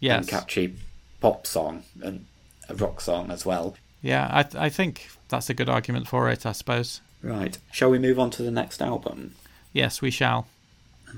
[0.00, 0.74] yes, and catchy
[1.20, 2.26] pop song and
[2.68, 3.76] a rock song as well.
[4.02, 4.28] yeah.
[4.30, 6.46] I I think that's a good argument for it.
[6.46, 7.00] I suppose.
[7.22, 9.34] Right, shall we move on to the next album?
[9.72, 10.46] Yes, we shall.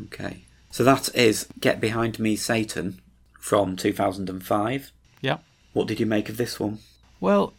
[0.05, 0.45] Okay.
[0.71, 3.01] So that is Get Behind Me, Satan
[3.39, 4.91] from 2005.
[5.21, 5.45] Yep.
[5.75, 6.79] What did you make of this one?
[7.21, 7.53] Well,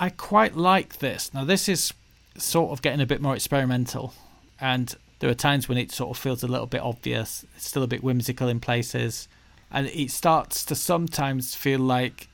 [0.00, 1.32] I quite like this.
[1.32, 1.92] Now, this is
[2.36, 4.12] sort of getting a bit more experimental,
[4.60, 7.44] and there are times when it sort of feels a little bit obvious.
[7.56, 9.28] It's still a bit whimsical in places,
[9.70, 12.28] and it starts to sometimes feel like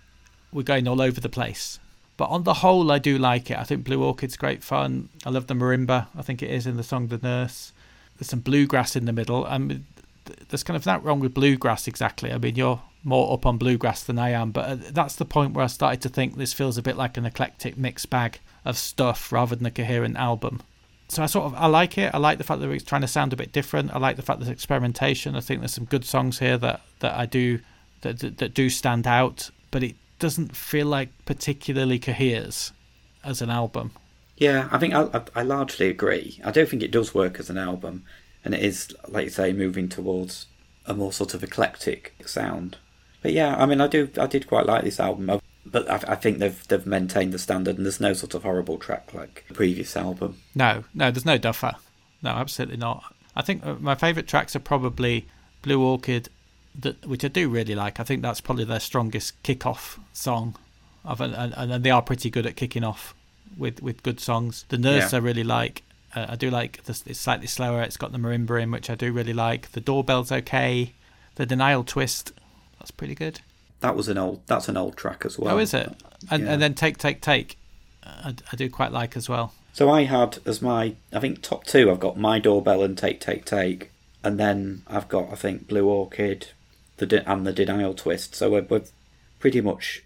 [0.53, 1.79] we're going all over the place.
[2.17, 3.59] But on the whole, I do like it.
[3.59, 5.09] I think Blue Orchid's great fun.
[5.25, 6.09] I love the marimba.
[6.17, 7.73] I think it is in the song "The Nurse."
[8.19, 9.47] There's some bluegrass in the middle.
[9.47, 9.87] I mean,
[10.49, 12.33] there's kind of nothing wrong with bluegrass exactly.
[12.33, 15.55] I mean, you're more up on bluegrass than I am, but uh, that's the point
[15.55, 18.77] where I started to think this feels a bit like an eclectic mixed bag of
[18.77, 20.61] stuff rather than a coherent album.
[21.11, 22.15] So I sort of I like it.
[22.15, 23.93] I like the fact that it's trying to sound a bit different.
[23.93, 25.35] I like the fact there's experimentation.
[25.35, 27.59] I think there's some good songs here that that I do
[28.03, 32.73] that that, that do stand out, but it doesn't feel like particularly coheres
[33.25, 33.91] as an album.
[34.37, 36.41] Yeah, I think I, I, largely agree.
[36.43, 38.05] I don't think it does work as an album,
[38.43, 40.47] and it is, like you say, moving towards
[40.87, 42.79] a more sort of eclectic sound.
[43.21, 45.41] But yeah, I mean, I do, I did quite like this album, I-
[45.71, 48.79] but I, I think they've they've maintained the standard, and there's no sort of horrible
[48.79, 50.39] track like the previous album.
[50.55, 51.77] No, no, there's no duffer.
[52.23, 53.15] No, absolutely not.
[53.35, 55.27] I think uh, my favourite tracks are probably
[55.63, 56.29] Blue Orchid,
[56.79, 58.01] that which I do really like.
[58.01, 60.57] I think that's probably their strongest kick-off song,
[61.05, 63.15] of and, and, they are pretty good at kicking off
[63.57, 64.65] with, with good songs.
[64.69, 65.19] The Nurse Yeah.
[65.19, 65.83] I really like.
[66.15, 67.05] Uh, I do like this.
[67.07, 67.83] It's slightly slower.
[67.83, 69.73] It's got the marimba in, which I do really like.
[69.73, 70.93] The Doorbell's okay.
[71.37, 72.33] The Denial Twist,
[72.79, 73.41] that's pretty good.
[73.81, 74.43] That was an old.
[74.47, 75.55] That's an old track as well.
[75.55, 75.91] oh, is it?
[76.31, 76.53] And Yeah.
[76.53, 77.57] and then Take Take Take,
[78.05, 79.55] I, I do quite like as well.
[79.73, 81.91] So I had as my, I think top two.
[81.91, 83.91] I've got my doorbell and take take take,
[84.23, 86.49] and then I've got I think Blue Orchid,
[86.99, 88.35] the and the denial twist.
[88.35, 88.83] So we're, we're
[89.39, 90.03] pretty much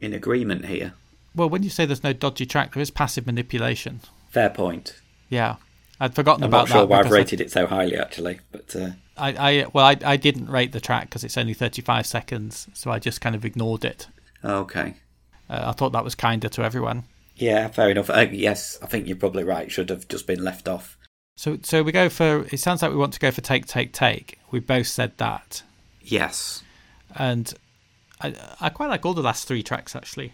[0.00, 0.92] in agreement here.
[1.34, 4.00] Well, when you say there's no dodgy track, there is passive manipulation.
[4.30, 5.00] Fair point.
[5.28, 5.56] Yeah,
[6.00, 6.86] I'd forgotten I'm about not sure that.
[6.88, 9.28] why I've because I- rated it so highly actually, but uh, I,
[9.60, 12.98] I, well, I, I didn't rate the track because it's only 35 seconds, so I
[12.98, 14.08] just kind of ignored it.
[14.44, 14.94] okay.
[15.48, 17.04] Uh, I thought that was kinder to everyone.
[17.36, 18.10] Yeah, fair enough.
[18.10, 19.70] Uh, yes, I think you're probably right.
[19.70, 20.98] Should have just been left off.
[21.36, 22.46] So, so we go for.
[22.52, 24.38] It sounds like we want to go for take, take, take.
[24.50, 25.62] We both said that,
[26.02, 26.62] Yes.
[27.14, 27.52] and
[28.20, 30.32] I, I quite like all the last three tracks actually.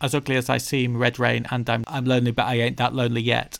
[0.00, 2.92] As ugly as I seem, Red Rain, and I'm, I'm lonely, but I ain't that
[2.94, 3.58] lonely yet.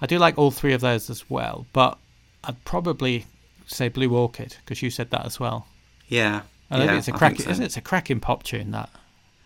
[0.00, 1.98] I do like all three of those as well, but
[2.44, 3.26] I'd probably
[3.66, 5.66] say Blue Orchid because you said that as well.
[6.08, 6.42] Yeah.
[6.70, 7.32] I yeah, think it's a I crack.
[7.32, 7.50] think so.
[7.50, 7.66] Isn't it?
[7.66, 8.70] It's a cracking pop tune.
[8.72, 8.90] That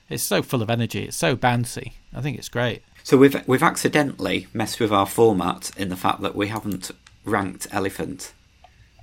[0.08, 1.04] it's so full of energy.
[1.04, 1.92] It's so bouncy.
[2.14, 2.82] I think it's great.
[3.04, 6.90] So we've we've accidentally messed with our format in the fact that we haven't
[7.24, 8.32] ranked Elephant.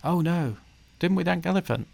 [0.03, 0.57] Oh no,
[0.99, 1.87] didn't we rank Elephant?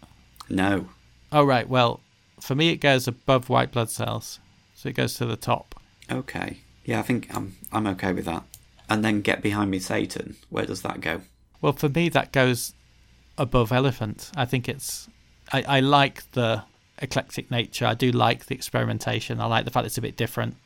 [0.48, 0.88] No.
[1.32, 1.68] Oh right.
[1.68, 2.00] Well,
[2.40, 4.38] for me it goes above White Blood Cells,
[4.74, 5.74] so it goes to the top.
[6.10, 6.58] Okay.
[6.84, 8.42] Yeah, I think I'm I'm okay with that.
[8.88, 10.36] And then get behind me, Satan.
[10.48, 11.22] Where does that go?
[11.60, 12.74] Well, for me that goes
[13.38, 14.30] above Elephant.
[14.36, 15.08] I think it's.
[15.52, 16.64] I, I like the
[16.98, 17.86] eclectic nature.
[17.86, 19.40] I do like the experimentation.
[19.40, 20.56] I like the fact it's a bit different.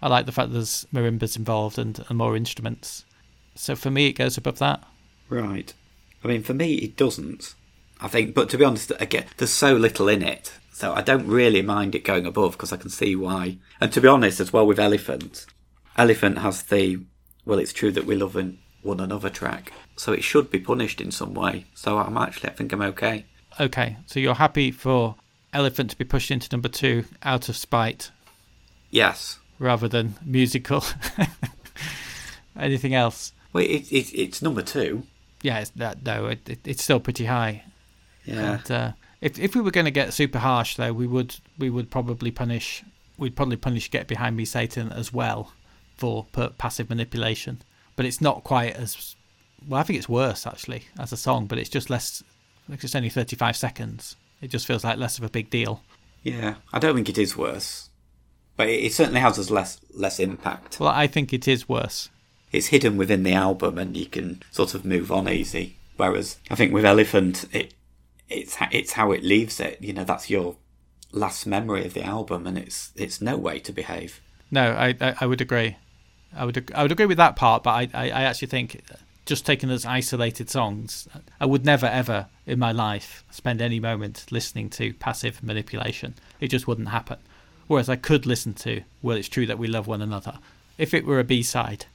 [0.00, 3.04] I like the fact there's marimbas involved and, and more instruments.
[3.54, 4.82] So for me, it goes above that.
[5.28, 5.72] Right.
[6.24, 7.54] I mean, for me, it doesn't.
[8.00, 11.26] I think, but to be honest, again, there's so little in it, so I don't
[11.26, 13.58] really mind it going above because I can see why.
[13.80, 15.46] And to be honest, as well with Elephant,
[15.96, 17.00] Elephant has the
[17.44, 21.00] well, it's true that we love an- one another track, so it should be punished
[21.00, 21.66] in some way.
[21.74, 23.26] So I'm actually, I think I'm okay.
[23.60, 25.16] Okay, so you're happy for
[25.52, 28.10] Elephant to be pushed into number two out of spite
[28.90, 29.38] Yes.
[29.58, 30.82] rather than musical.
[32.58, 33.32] Anything else?
[33.52, 35.04] Well, it, it, it's number two.
[35.42, 37.64] Yeah, it's that no, it, it, it's still pretty high.
[38.24, 38.54] Yeah.
[38.60, 41.68] And, uh, if if we were going to get super harsh though, we would we
[41.70, 42.82] would probably punish
[43.18, 45.52] we'd probably punish Get Behind Me Satan as well
[46.02, 46.26] for
[46.58, 47.62] passive manipulation.
[47.96, 49.16] But it's not quite as
[49.68, 49.80] well.
[49.80, 52.22] I think it's worse actually as a song, but it's just less.
[52.68, 54.16] It's only thirty five seconds.
[54.40, 55.82] It just feels like less of a big deal.
[56.22, 56.54] Yeah.
[56.72, 57.90] I don't think it is worse,
[58.56, 60.78] but it, certainly has less less impact.
[60.80, 62.10] Well, I think it is worse.
[62.52, 65.76] it's hidden within the album, and you can sort of move on easy.
[65.96, 67.74] Whereas I think with Elephant, it
[68.28, 69.78] it's it's how it leaves it.
[69.80, 70.56] You know, that's your
[71.12, 74.20] last memory of the album, and it's it's no way to behave.
[74.50, 75.76] No, I I, I would agree.
[76.34, 78.82] I would I would agree with that part, but I, I, I actually think
[79.24, 81.08] just taken as isolated songs,
[81.40, 86.14] I would never ever in my life spend any moment listening to passive manipulation.
[86.40, 87.18] It just wouldn't happen.
[87.68, 90.38] Whereas I could listen to Well It's True That We Love One Another.
[90.76, 91.86] If it were a B side,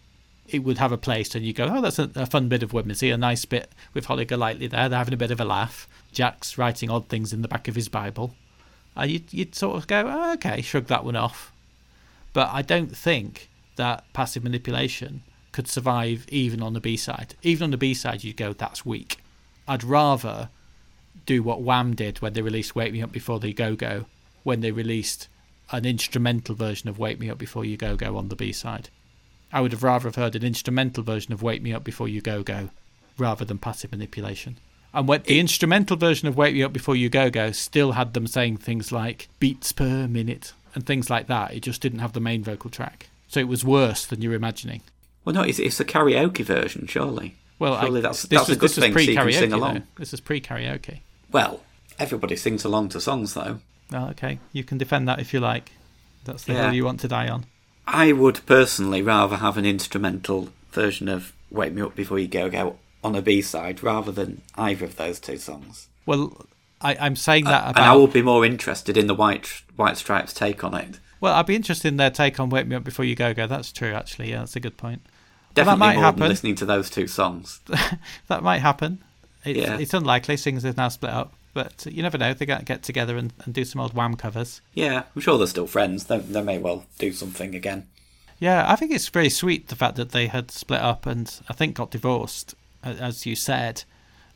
[0.47, 2.73] it would have a place and you go, Oh, that's a, a fun bit of
[2.73, 5.88] whimsy, a nice bit with Holly Golightly there, they're having a bit of a laugh.
[6.12, 8.34] Jack's writing odd things in the back of his Bible.
[8.95, 11.52] And you'd, you'd sort of go, oh, okay, shrug that one off.
[12.34, 17.36] But I don't think that passive manipulation could survive even on the B side.
[17.42, 19.18] Even on the B side, you'd go, that's weak.
[19.68, 20.50] I'd rather
[21.26, 24.06] do what Wham did when they released Wake Me Up Before You Go Go,
[24.44, 25.28] when they released
[25.72, 28.90] an instrumental version of Wake Me Up Before You Go Go on the B side.
[29.52, 32.22] I would have rather have heard an instrumental version of Wake Me Up Before You
[32.22, 32.70] Go Go
[33.18, 34.58] rather than passive manipulation.
[34.94, 38.13] And when the instrumental version of Wake Me Up Before You Go Go still had
[38.13, 41.54] them saying things like beats per minute and things like that.
[41.54, 43.10] It just didn't have the main vocal track.
[43.28, 44.82] So it was worse than you're imagining.
[45.26, 47.36] Well, no, it's, it's a karaoke version, surely.
[47.60, 49.16] Well, surely I, that's, this that's was, a good this was thing so you can
[49.26, 49.74] pre-karaoke, sing along.
[49.76, 49.82] though.
[49.98, 51.00] This is pre-karaoke.
[51.32, 51.62] Well,
[52.00, 53.60] everybody sings along to songs, though.
[53.92, 55.72] Well, okay, you can defend that if you like.
[56.26, 56.66] That's the Yeah.
[56.66, 57.46] hill you want to die on.
[57.86, 62.50] I would personally rather have an instrumental version of Wake Me Up Before You Go
[62.50, 65.88] Go on a B side rather than either of those two songs.
[66.06, 66.46] Well,
[66.82, 70.34] I, I'm saying that and I will be more interested in the White White Stripes
[70.34, 71.00] take on it.
[71.20, 73.48] Well, I'd be interested in their take on "Wake Me Up Before You Go Go."
[73.48, 74.30] That's true, actually.
[74.32, 75.02] Yeah, that's a good point.
[75.06, 76.28] Well, that Definitely might happen.
[76.28, 77.60] listening to those two songs.
[78.28, 79.00] That might happen.
[79.44, 79.78] It's, Yeah.
[79.80, 80.38] it's unlikely.
[80.38, 82.34] Singers have now split up, but uh, you never know.
[82.34, 84.62] They get get together and, and do some old Wham covers.
[84.74, 86.06] Yeah, I'm sure they're still friends.
[86.06, 87.88] They, they may well do something again.
[88.40, 91.54] Yeah, I think it's very sweet the fact that they had split up and I
[91.54, 92.54] think got divorced,
[92.84, 93.84] as you said,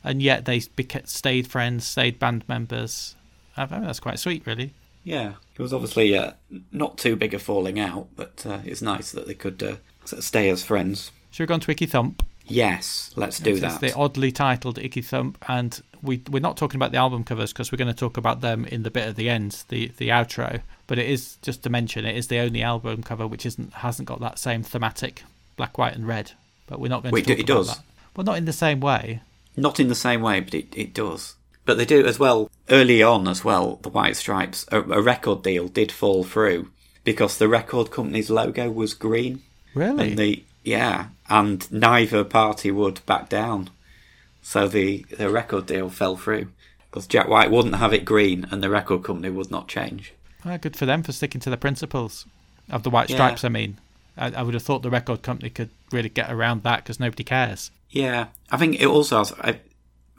[0.02, 3.14] and yet they stayed friends, stayed band members.
[3.56, 4.72] I think that's quite sweet, really.
[5.04, 6.32] Yeah, it was obviously uh,
[6.70, 10.18] not too big a falling out, but uh, it's nice that they could uh, sort
[10.18, 11.10] of stay as friends.
[11.30, 12.26] Should we go on to Icky Thump?
[12.46, 13.80] Yes, let's do It's that.
[13.80, 17.70] the oddly titled Icky Thump, and we we're not talking about the album covers because
[17.70, 20.62] we're going to talk about them in the bit at the end, the the outro.
[20.86, 24.08] But it is just to mention it is the only album cover which isn't hasn't
[24.08, 25.22] got that same thematic
[25.56, 26.32] black, white, and red.
[26.66, 27.68] But we're not going Wait, to talk it about does?
[27.68, 27.84] that.
[28.16, 29.20] Well, not in the same way.
[29.56, 31.36] Not in the same way, but it, it does.
[31.64, 32.50] But they do as well.
[32.70, 36.70] Early on, as well, the White Stripes, a, a record deal did fall through
[37.04, 39.42] because the record company's logo was green.
[39.74, 40.10] Really?
[40.10, 43.70] And the yeah, and neither party would back down,
[44.42, 46.48] so the the record deal fell through
[46.90, 50.12] because Jack White wouldn't have it green, and the record company would not change.
[50.44, 52.26] Well, good for them for sticking to the principles
[52.70, 53.16] of the White Yeah.
[53.16, 53.44] Stripes.
[53.44, 53.78] I mean,
[54.16, 57.24] I, I would have thought the record company could really get around that because nobody
[57.24, 57.70] cares.
[57.90, 59.60] Yeah, I think it also has, I,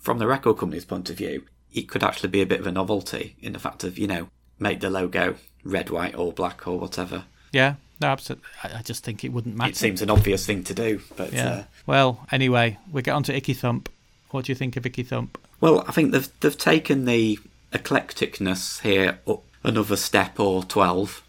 [0.01, 2.71] from the record company's point of view, it could actually be a bit of a
[2.71, 4.27] novelty in the fact of you know
[4.59, 7.25] make the logo red, white, or black or whatever.
[7.51, 8.45] Yeah, no, absolutely.
[8.63, 9.69] I, just think it wouldn't matter.
[9.69, 11.49] It seems an obvious thing to do, but yeah.
[11.49, 13.89] uh, well, anyway, we get on to Icky Thump.
[14.31, 15.37] What do you think of Icky Thump?
[15.63, 17.39] well, I think they've they've taken the
[17.71, 21.23] eclecticness here up another step or twelve,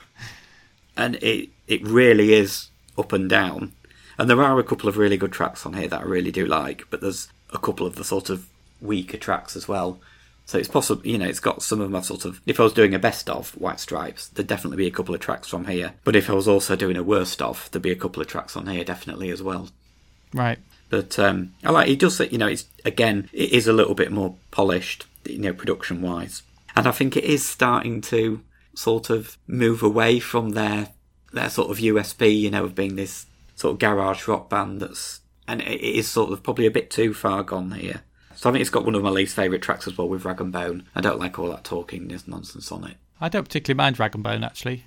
[0.96, 3.72] and it it really is up and down.
[4.18, 6.46] And there are a couple of really good tracks on here that I really do
[6.46, 8.46] like, but there's a couple of the sort of
[8.80, 10.00] weaker tracks as well.
[10.46, 12.40] So it's possible, you know, it's got some of my sort of.
[12.44, 15.20] If I was doing a best of White Stripes, there'd definitely be a couple of
[15.20, 15.92] tracks from here.
[16.02, 18.56] But if I was also doing a worst of, there'd be a couple of tracks
[18.56, 19.68] on here definitely as well.
[20.34, 20.58] Right.
[20.88, 21.86] But um, I like.
[21.86, 25.38] He does say, you know, it's again, it is a little bit more polished, you
[25.38, 26.42] know, production wise,
[26.74, 28.42] and I think it is starting to
[28.74, 30.88] sort of move away from their
[31.32, 35.20] their sort of USP, you know, of being this sort of garage rock band that's,
[35.46, 38.02] and it it is sort of probably a bit too far gone here.
[38.40, 40.40] So I think it's got one of my least favourite tracks as well with Rag
[40.40, 40.84] and Bone.
[40.94, 42.96] I don't like all that talking, there's nonsense on it.
[43.20, 44.84] I don't particularly mind Rag and Bone actually,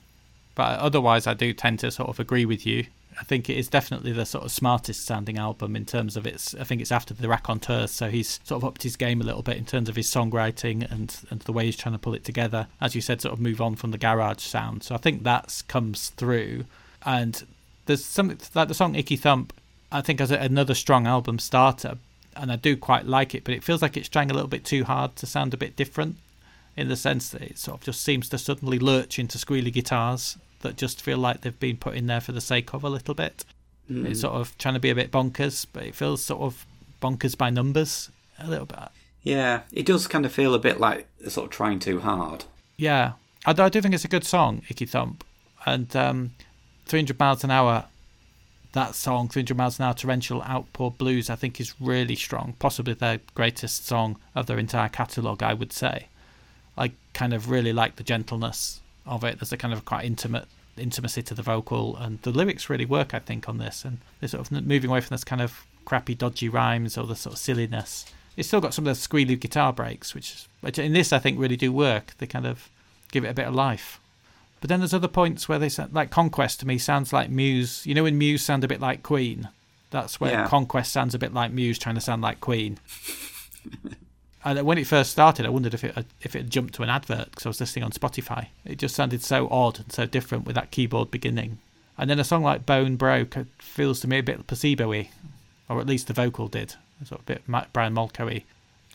[0.56, 2.88] but otherwise I do tend to sort of agree with you.
[3.22, 6.56] I think it is definitely the sort of smartest sounding album in terms of its.
[6.56, 9.44] I think it's after the Raconteurs, so he's sort of upped his game a little
[9.44, 12.24] bit in terms of his songwriting and and the way he's trying to pull it
[12.24, 12.66] together.
[12.82, 14.82] As you said, sort of move on from the garage sound.
[14.82, 16.66] So I think that comes through.
[17.06, 17.46] And
[17.86, 19.54] there's something like the song Icky Thump.
[19.92, 22.00] I think as another strong album starter,
[22.36, 24.66] and I do quite like it, but it feels like it's trying a little bit
[24.66, 26.18] too hard to sound a bit different
[26.76, 30.38] in the sense that it sort of just seems to suddenly lurch into squealy guitars
[30.62, 33.14] that just feel like they've been put in there for the sake of a little
[33.14, 33.46] bit.
[33.90, 36.66] It's sort of trying to be a bit bonkers, but it feels sort of
[37.02, 38.10] bonkers by numbers
[38.40, 38.80] a little bit.
[39.24, 42.46] Yeah, it does kind of feel a bit like they're sort of trying too hard.
[42.78, 43.14] Yeah,
[43.46, 45.24] I, do- I do think it's a good song, Icky Thump,
[45.66, 46.32] and um,
[46.86, 47.86] 300 miles an hour
[48.74, 52.56] that song, 300 Miles an Hour Torrential Outpour Blues, I think is really strong.
[52.60, 56.08] Possibly their greatest song of their entire catalogue, I would say.
[56.78, 59.40] I kind of really like the gentleness of it.
[59.40, 63.14] There's a kind of quite intimate intimacy to the vocal, and the lyrics really work,
[63.14, 63.86] I think, on this.
[63.86, 67.16] And they're sort of moving away from this kind of crappy, dodgy rhymes or the
[67.16, 68.06] sort of silliness.
[68.36, 71.40] It's still got some of the squealy guitar breaks, which, which in this I think
[71.40, 72.16] really do work.
[72.18, 72.70] They kind of
[73.12, 74.00] give it a bit of life.
[74.64, 77.86] But then there's other points where they sound like Conquest to me sounds like Muse.
[77.86, 79.50] You know when Muse sound a bit like Queen?
[79.90, 80.48] That's where Yeah.
[80.48, 82.80] Conquest sounds a bit like Muse trying to sound like Queen.
[84.46, 87.32] and when it first started, I wondered if it if it jumped to an advert
[87.32, 88.48] because I was listening on Spotify.
[88.64, 91.58] It just sounded so odd and so different with that keyboard beginning.
[91.98, 95.10] And then a song like Bone Broke uh, feels to me a bit placebo-y,
[95.68, 98.46] or at least the vocal did, sort of a bit Brian Molko-y.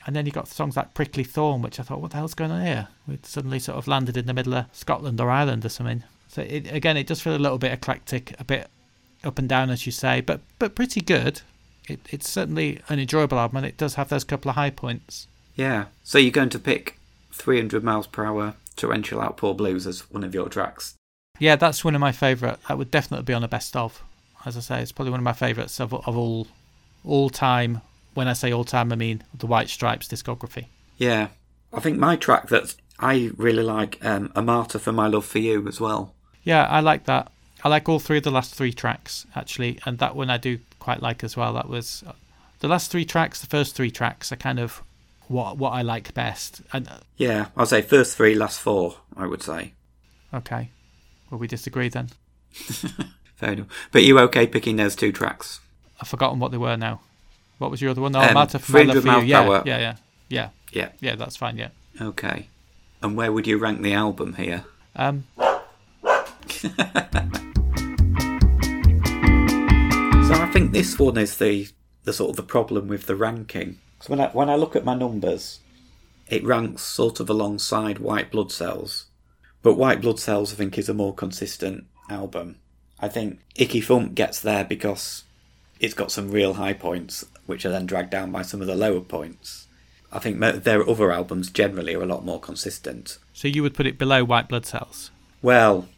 [0.09, 2.51] And then you got songs like Prickly Thorn, which I thought, what the hell's going
[2.51, 2.89] on here?
[3.07, 6.03] We'd suddenly sort of landed in the middle of Scotland or Ireland or something.
[6.29, 8.71] So it, again, it does feel a little bit eclectic, a bit
[9.23, 11.43] up and down, as you say, but but pretty good.
[11.89, 15.27] It, it's certainly an enjoyable album, and it does have those couple of high points.
[15.57, 15.89] Yeah.
[16.05, 16.99] So you're going to pick
[17.33, 20.95] 300 miles per hour torrential outpour blues as one of your tracks.
[21.39, 22.57] Yeah, that's one of my favourite.
[22.67, 24.03] That would definitely be on a best of.
[24.47, 26.47] As I say, it's probably one of my favourites of, of all
[27.05, 27.83] all time.
[28.15, 30.67] When I say all time, I mean the White Stripes discography.
[30.97, 31.29] Yeah.
[31.73, 35.39] I think my track that I really like, um, A Martyr for My Love for
[35.39, 36.15] You as well.
[36.43, 37.31] Yeah, I like that.
[37.63, 40.59] I like all three of the last three tracks actually, and that one I do
[40.79, 41.53] quite like as well.
[41.55, 42.03] That was
[42.61, 43.41] the last three tracks.
[43.41, 44.83] The first three tracks are kind of
[45.29, 46.63] what what I like best.
[46.73, 49.75] And uh, Yeah, I'll say first three, last four, I would say.
[50.33, 50.71] okay,
[51.31, 52.09] well we disagree then.
[53.37, 53.67] Fair enough.
[53.93, 55.61] But you okay picking those two tracks?
[56.01, 57.01] I've forgotten what they were now.
[57.59, 58.15] What was your other one?
[58.17, 59.35] Oh, Um, Martyr for my love 300 for you.
[59.35, 59.95] mile Yeah, yeah, yeah,
[60.29, 60.89] yeah, Yeah.
[61.01, 61.15] yeah.
[61.17, 61.57] That's fine.
[61.57, 61.69] Yeah.
[62.01, 62.49] Okay.
[63.03, 64.65] And where would you rank the album here?
[64.97, 65.25] Um,
[70.29, 71.69] So I think this one is the
[72.05, 73.79] the sort of the problem with the ranking.
[74.01, 75.61] So when I when I look at my numbers,
[76.27, 79.07] it ranks sort of alongside White Blood Cells,
[79.63, 82.57] but White Blood Cells I think is a more consistent album.
[83.01, 85.25] I think Icky Thump gets there because
[85.81, 88.76] it's got some real high points, which are then dragged down by some of the
[88.76, 89.66] lower points.
[90.12, 93.18] I think their other albums generally are a lot more consistent.
[93.32, 95.11] so you would put it below White Blood Cells,
[95.42, 95.88] Well,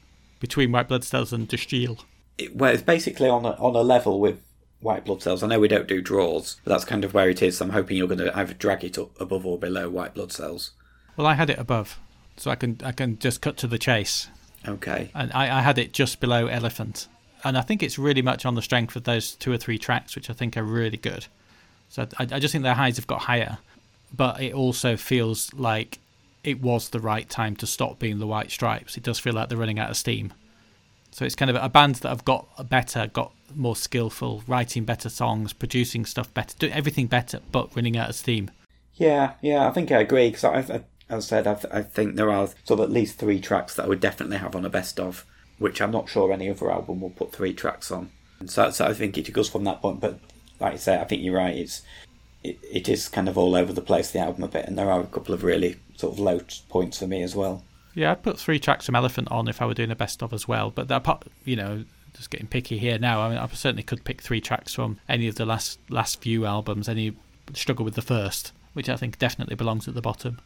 [0.41, 2.03] between White Blood Cells and De Stijl.
[2.39, 4.41] it, well, it's basically on a, on a level with
[4.81, 5.43] white blood cells.
[5.43, 7.59] I know we don't do draws, but that's kind of where it is.
[7.59, 10.33] So I'm hoping you're going to either drag it up above or below white blood
[10.33, 10.71] cells.
[11.19, 11.99] Well, I had it above,
[12.39, 14.29] so I can I can just cut to the chase.
[14.67, 15.11] Okay.
[15.15, 17.09] and I, I had it just below Elephant,
[17.45, 20.17] and I think it's really much on the strength of those two or three tracks,
[20.17, 21.27] which I think are really good.
[21.91, 23.59] So I, I just think their highs have got higher,
[24.17, 25.99] but it also feels like
[26.43, 28.97] it was the right time to stop being the White Stripes.
[28.97, 30.33] It does feel like they're running out of steam.
[31.11, 35.09] So it's kind of a band that have got better, got more skillful, writing better
[35.09, 38.51] songs, producing stuff better, doing everything better, but running out of steam.
[38.95, 42.15] Yeah, yeah, I think I agree because I, I, as I said, I, I think
[42.15, 44.71] there are sort of at least three tracks that I would definitely have on a
[44.71, 45.27] best of,
[45.59, 48.11] which I'm not sure any other album will put three tracks on.
[48.39, 50.01] And so, so I think it goes from that point.
[50.01, 50.21] But
[50.61, 51.57] like I say, I think you're right.
[51.57, 51.83] It's
[52.43, 54.91] it, it is kind of all over the place the album a bit, and there
[54.91, 57.65] are a couple of really sort of low points for me as well.
[57.95, 60.33] Yeah, I'd put three tracks from Elephant on if I were doing a best of
[60.33, 60.71] as well.
[60.71, 61.85] But that part, you know,
[62.15, 63.21] just getting picky here now.
[63.21, 66.47] I mean, I certainly could pick three tracks from any of the last last few
[66.47, 66.89] albums.
[66.89, 67.15] Any
[67.55, 70.39] struggle with the first, which I think definitely belongs at the bottom.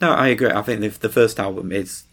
[0.00, 0.50] No, I agree.
[0.50, 2.04] I think the, the first album is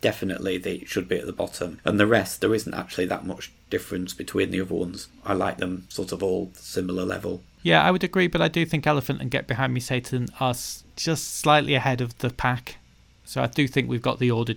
[0.00, 3.52] definitely the should be at the bottom, and the rest there isn't actually that much
[3.70, 5.08] difference between the other ones.
[5.24, 7.42] I like them sort of all similar level.
[7.62, 10.54] Yeah, I would agree, but I do think Elephant and Get Behind Me Satan are
[10.96, 12.76] just slightly ahead of the pack.
[13.24, 14.54] So I do think we've got the order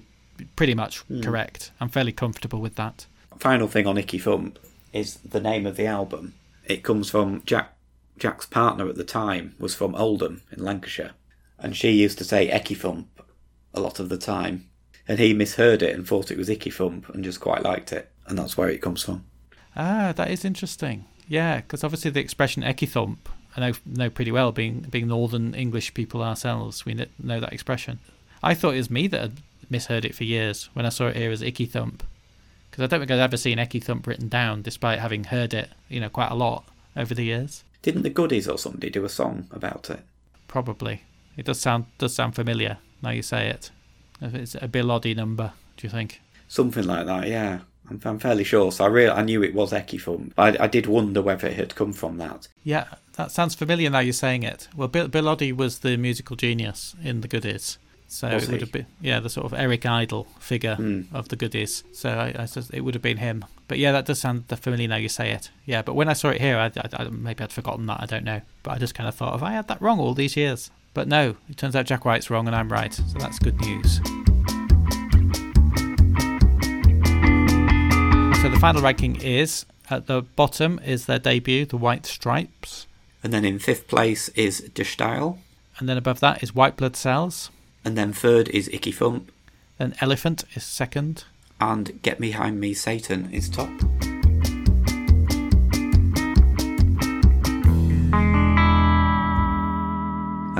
[0.55, 1.21] pretty much hmm.
[1.21, 1.71] correct.
[1.79, 3.05] I'm fairly comfortable with that.
[3.37, 4.59] Final thing on Icky Thump
[4.93, 6.35] is the name of the album.
[6.65, 7.73] It comes from Jack.
[8.17, 11.13] Jack's partner at the time was from Oldham in Lancashire,
[11.57, 13.07] and she used to say Icky Thump
[13.73, 14.69] a lot of the time,
[15.11, 18.09] and he misheard it and thought it was Icky Thump and just quite liked it,
[18.27, 19.25] and that's where it comes from.
[19.75, 21.03] Ah, that is interesting.
[21.27, 24.53] Yeah, because obviously the expression Icky Thump, I know know pretty well.
[24.53, 27.99] Being being Northern English people ourselves, we know that expression.
[28.41, 29.37] I thought it was me that had
[29.69, 32.03] misheard it for years when I saw it here as "icky thump,"
[32.69, 35.71] because I don't think I'd ever seen "icky thump" written down, despite having heard it,
[35.89, 36.63] you know, quite a lot
[36.95, 37.65] over the years.
[37.81, 39.99] Didn't the Goodies or somebody do a song about it?
[40.47, 41.01] Probably,
[41.35, 43.71] it does sound does sound familiar now you say it.
[44.21, 46.21] If it's a Bill Oddie number, do you think?
[46.47, 47.59] Something like that, yeah.
[47.89, 48.71] I'm, I'm fairly sure.
[48.71, 50.33] So I really, I knew it was Thump.
[50.37, 52.47] I, I did wonder whether it had come from that.
[52.63, 54.67] Yeah, that sounds familiar now you're saying it.
[54.75, 57.77] Well, Bill, Bill Oddie was the musical genius in the Goodies.
[58.07, 58.65] So Was it would he?
[58.65, 61.03] have been, yeah, the sort of Eric Idle figure Hmm.
[61.13, 61.85] of the goodies.
[61.93, 63.45] So I, I suppose it would have been him.
[63.69, 65.49] But yeah, that does sound familiar now you say it.
[65.65, 68.01] Yeah, but when I saw it here, I, I, I- maybe I'd forgotten that.
[68.01, 68.41] I don't know.
[68.63, 70.71] But I just kind of thought, have I had that wrong all these years?
[70.93, 72.93] But no, it turns out Jack White's wrong and I'm right.
[72.93, 73.97] So that's good news.
[78.41, 82.87] So the final ranking is at the bottom is their debut, the White Stripes,
[83.23, 84.83] And then in fifth place is De
[85.81, 87.49] and then above that is White Blood Cells.
[87.83, 89.31] And then third is Icky Thump.
[89.79, 91.23] Then Elephant is second.
[91.59, 93.71] And Get Behind Me Satan is top.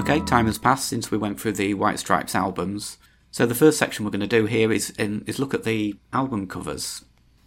[0.02, 2.98] Okay, time has passed since we went through the White Stripes albums.
[3.30, 5.96] So the first section we're going to do here is um, is look at the
[6.12, 7.06] album covers.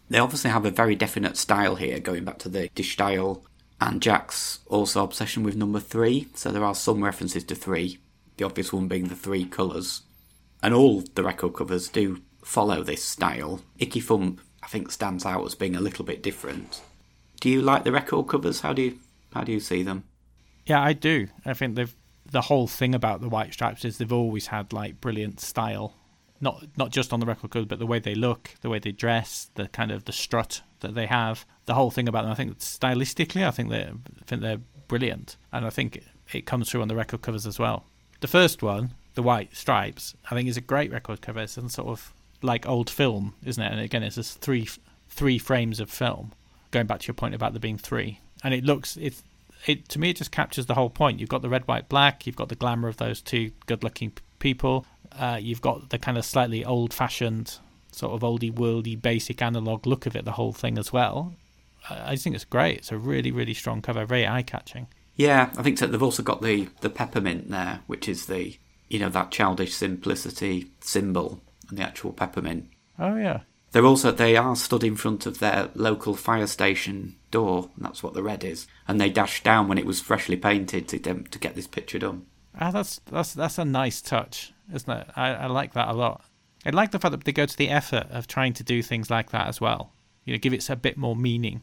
[0.08, 3.42] They obviously have a very definite style here, going back to the De Stijl
[3.80, 6.28] and Jack's also obsession with number three.
[6.34, 7.98] So there are some references to three,
[8.36, 10.02] the obvious one being the three colours.
[10.62, 13.62] And all the record covers do follow this style.
[13.80, 16.82] Icky Thump, I think, stands out as being a little bit different.
[17.40, 18.60] Do you like the record covers?
[18.60, 18.98] How do you
[19.32, 20.04] how do you see them?
[20.66, 21.26] Yeah, I do.
[21.44, 21.96] I think they've
[22.30, 25.94] the whole thing about the White Stripes is they've always had like brilliant style,
[26.40, 28.92] not not just on the record cover, but the way they look, the way they
[28.92, 31.44] dress, the kind of the strut that they have.
[31.66, 33.90] The whole thing about them, I think stylistically, I think they
[34.26, 36.02] think they're brilliant, and I think
[36.32, 37.84] it comes through on the record covers as well.
[38.20, 41.40] The first one, the White Stripes, I think is a great record cover.
[41.40, 42.12] It's some sort of
[42.42, 43.70] like old film, isn't it?
[43.70, 44.68] And again, it's just three
[45.08, 46.32] three frames of film.
[46.70, 49.22] Going back to your point about there being three, and it looks it's
[49.66, 51.20] it to me it just captures the whole point.
[51.20, 52.26] You've got the red, white, black.
[52.26, 54.86] You've got the glamour of those two good-looking p- people.
[55.12, 57.58] Uh, you've got the kind of slightly old-fashioned,
[57.92, 60.24] sort of oldie worldy, basic analog look of it.
[60.24, 61.34] The whole thing as well.
[61.88, 62.78] I, I just think it's great.
[62.78, 64.88] It's a really, really strong cover, very eye-catching.
[65.16, 65.86] Yeah, I think so.
[65.86, 68.58] They've also got the the peppermint there, which is the
[68.88, 72.68] you know that childish simplicity symbol, and the actual peppermint.
[72.98, 73.40] Oh yeah,
[73.74, 78.04] They're also they are stood in front of their local fire station door, and that's
[78.04, 78.68] what the red is.
[78.86, 82.24] And they dashed down when it was freshly painted to to get this picture done.
[82.56, 85.08] ah, that's that's that's a nice touch, isn't it?
[85.16, 86.24] I, I like that a lot.
[86.64, 89.10] I like the fact that they go to the effort of trying to do things
[89.10, 89.92] like that as well.
[90.24, 91.62] You know, give it a bit more meaning.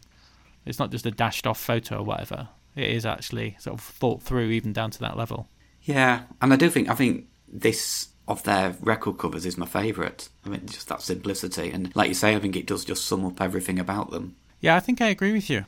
[0.65, 2.49] It's not just a dashed off photo or whatever.
[2.75, 5.47] It is actually sort of thought through, even down to that level.
[5.81, 10.29] Yeah, and I do think I think this of their record covers is my favourite.
[10.45, 13.25] I mean, just that simplicity, and like you say, I think it does just sum
[13.25, 14.35] up everything about them.
[14.59, 15.65] Yeah, I think I agree with you.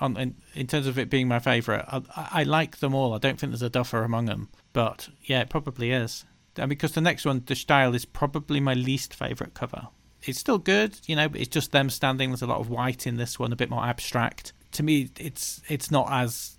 [0.00, 3.14] On in, in terms of it being my favourite, I, I like them all.
[3.14, 6.24] I don't think there's a duffer among them, but yeah, it probably is.
[6.56, 9.88] And because the next one, De Stijl is probably my least favourite cover.
[10.24, 12.30] It's still good, you know, but it's just them standing.
[12.30, 14.52] There's a lot of white in this one, a bit more abstract.
[14.72, 16.58] To me, it's it's not as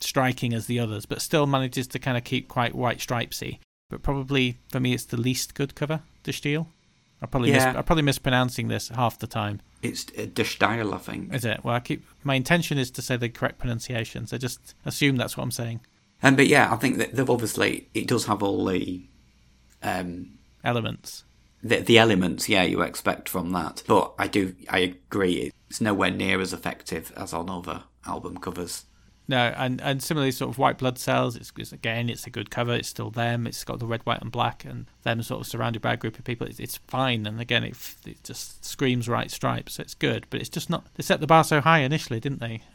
[0.00, 3.58] striking as the others, but still manages to kind of keep quite white stripesy.
[3.88, 6.66] But probably for me, it's the least good cover, De Stijl.
[7.22, 7.74] I probably mis- Yeah.
[7.78, 9.60] I'm probably mispronouncing this half the time.
[9.82, 11.32] It's De Stijl, I think.
[11.32, 11.64] Is it?
[11.64, 15.36] Well, I keep my intention is to say the correct pronunciation, so just assume that's
[15.36, 15.80] what I'm saying.
[16.22, 19.04] Um, but yeah, I think that they've obviously it does have all the
[19.82, 20.30] um,
[20.64, 21.24] Elements.
[21.62, 23.82] the, the elements, yeah, you expect from that.
[23.86, 28.84] But I do, I agree, it's nowhere near as effective as on other album covers.
[29.28, 31.34] No, and and similarly, sort of white blood cells.
[31.36, 32.74] It's, it's again, it's a good cover.
[32.74, 33.46] It's still them.
[33.46, 36.18] It's got the red, white, and black, and them sort of surrounded by a group
[36.18, 36.46] of people.
[36.46, 39.74] It's, it's fine, and again, it it just screams White Stripes.
[39.74, 40.86] So it's good, but it's just not.
[40.94, 42.62] They set the bar so high initially, didn't they?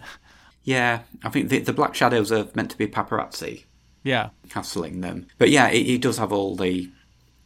[0.64, 3.64] Yeah, I think the, the Black Shadows are meant to be paparazzi
[4.04, 5.26] Yeah, hassling them.
[5.40, 6.92] But yeah, it, it does have all the,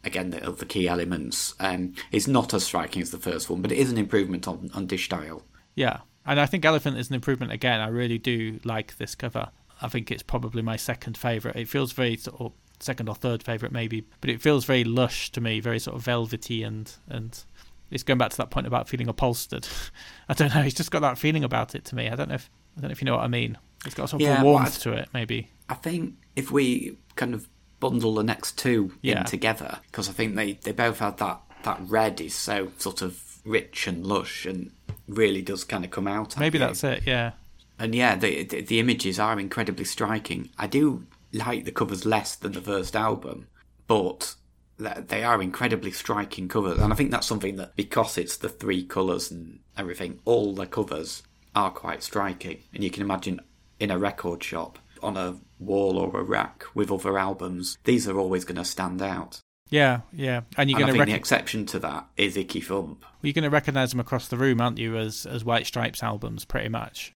[0.03, 1.55] again, the, the key elements.
[1.61, 4.69] Um, it's not as striking as the first one, but it is an improvement on,
[4.73, 5.43] on De Stijl.
[5.75, 7.79] yeah, and I think Elephant is an improvement again.
[7.81, 9.49] I really do like this cover.
[9.81, 11.55] I think it's probably my second favorite.
[11.55, 15.31] It feels very sort of second or third favorite maybe, but it feels very lush
[15.31, 17.43] to me, very sort of velvety and and
[17.91, 19.67] it's going back to that point about feeling upholstered.
[20.29, 20.61] I don't know.
[20.61, 22.09] It's just got that feeling about it to me.
[22.09, 23.57] I don't know if I don't know if you know what I mean.
[23.85, 25.49] It's got sort of Yeah, a warmth to it, maybe.
[25.69, 27.47] I think if we kind of
[27.79, 29.19] bundle the next two Yeah.
[29.19, 33.01] in together, because I think they, they both had that, that red is so sort
[33.01, 34.71] of rich and lush and
[35.07, 36.37] really does kind of come out.
[36.37, 36.65] Maybe you.
[36.65, 37.03] that's it.
[37.05, 37.31] Yeah.
[37.77, 40.49] And yeah, the, the the images are incredibly striking.
[40.57, 43.47] I do like the covers less than the first album,
[43.87, 44.35] but
[44.77, 46.79] they are incredibly striking covers.
[46.79, 50.65] And I think that's something that because it's the three colours and everything, all the
[50.65, 51.23] covers
[51.55, 52.59] are quite striking.
[52.73, 53.39] And you can imagine
[53.79, 58.17] in a record shop on a wall or a rack with other albums, these are
[58.17, 59.39] always going to stand out.
[59.75, 60.41] Yeah, yeah.
[60.57, 63.03] And you're going think to the exception to that is Icky Thump.
[63.21, 66.45] you're going to recognize them across the room, aren't you, as as White Stripes albums,
[66.45, 67.11] pretty much.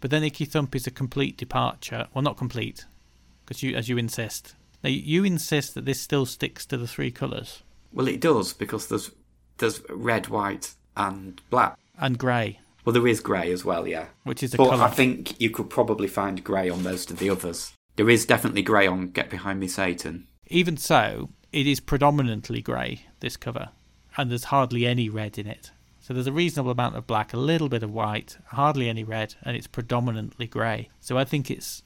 [0.00, 2.08] But then Icky Thump is a complete departure.
[2.12, 2.84] Well, not complete,
[3.44, 7.10] because you, as you insist, Now, you insist that this still sticks to the three
[7.10, 9.10] colours Well, it does because there's
[9.58, 11.78] there's red, white, and black.
[11.98, 14.06] and grey, Well, there is grey as well, yeah.
[14.24, 14.84] which is a But colour.
[14.84, 17.72] I think you could probably find grey on most of the others.
[17.96, 20.26] There is definitely grey on Get Behind Me, Satan.
[20.48, 23.70] Even so, it is predominantly grey, this cover,
[24.16, 25.70] and there's hardly any red in it.
[26.00, 29.34] So there's a reasonable amount of black, a little bit of white, hardly any red,
[29.42, 30.88] and it's predominantly grey.
[31.00, 31.82] So I think it's,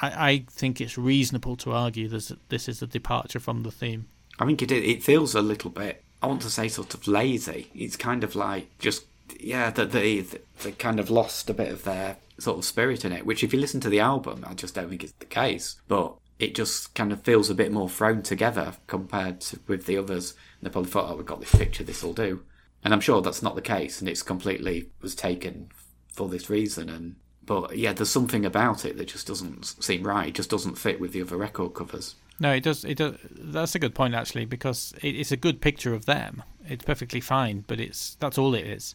[0.00, 4.06] I, I think it's reasonable to argue this this is a departure from the theme.
[4.38, 6.02] I think it it feels a little bit.
[6.22, 7.70] I want to say sort of lazy.
[7.74, 9.04] It's kind of like just
[9.38, 10.24] yeah that they
[10.62, 13.26] they kind of lost a bit of their sort of spirit in it.
[13.26, 15.76] Which if you listen to the album, I just don't think it's the case.
[15.86, 19.98] But it just kind of feels a bit more thrown together compared to, with the
[19.98, 20.32] others.
[20.58, 22.42] And they probably thought, oh, we've got this picture, this will do.
[22.82, 25.70] And I'm sure that's not the case, and it's completely was taken
[26.08, 26.88] for this reason.
[26.88, 30.28] And but yeah, there's something about it that just doesn't seem right.
[30.28, 32.14] It just doesn't fit with the other record covers.
[32.38, 32.86] No, it does.
[32.86, 33.16] It does.
[33.30, 36.42] That's a good point actually, because it, it's a good picture of them.
[36.66, 38.94] It's perfectly fine, but it's that's all it is.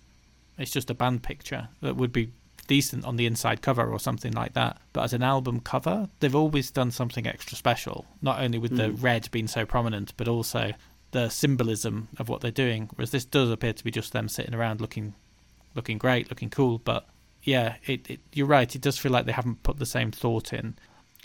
[0.58, 2.32] It's just a band picture that would be
[2.68, 4.78] decent on the inside cover or something like that.
[4.94, 8.06] But as an album cover, they've always done something extra special.
[8.22, 9.04] Not only with the mm.
[9.04, 10.74] red being so prominent, but also
[11.12, 12.90] the symbolism of what they're doing.
[12.96, 15.14] Whereas this does appear to be just them sitting around looking,
[15.74, 16.80] looking great, looking cool.
[16.80, 17.08] But
[17.44, 18.76] yeah, it, it you're right.
[18.76, 20.76] It does feel like they haven't put the same thought in.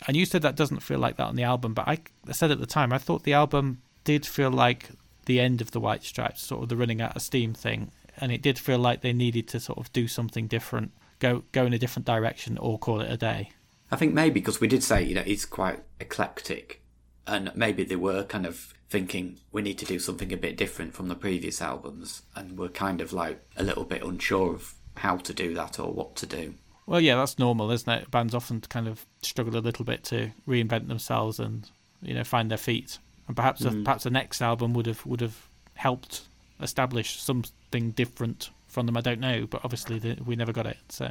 [0.06, 2.50] And you said that doesn't feel like that on the album, but I, I said
[2.50, 4.90] at the time I thought the album did feel like
[5.26, 8.32] the end of the White Stripes, sort of the running out of steam thing, and
[8.32, 11.72] it did feel like they needed to sort of do something different, go go in
[11.72, 13.50] a different direction, or call it a day.
[13.90, 16.82] I think maybe because we did say, you know, it's quite eclectic,
[17.26, 20.94] and maybe they were kind of thinking we need to do something a bit different
[20.94, 25.16] from the previous albums, and we're kind of like a little bit unsure of how
[25.16, 26.54] to do that or what to do.
[26.86, 28.10] Well, yeah, that's normal, isn't it?
[28.10, 31.70] Bands often kind of struggle a little bit to reinvent themselves and
[32.02, 32.98] you know find their feet,
[33.28, 33.84] and perhaps the, mm.
[33.84, 36.22] perhaps the next album would have would have helped
[36.60, 38.96] establish something different from them.
[38.96, 40.78] I don't know, but obviously the, we never got it.
[40.88, 41.10] So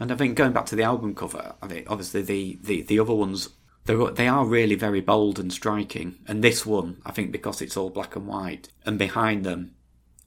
[0.00, 2.98] And I think going back to the album cover, I think obviously the, the, the
[2.98, 3.50] other ones,
[3.84, 6.18] they're, they are really very bold and striking.
[6.26, 9.74] And this one, I think because it's all black and white, and behind them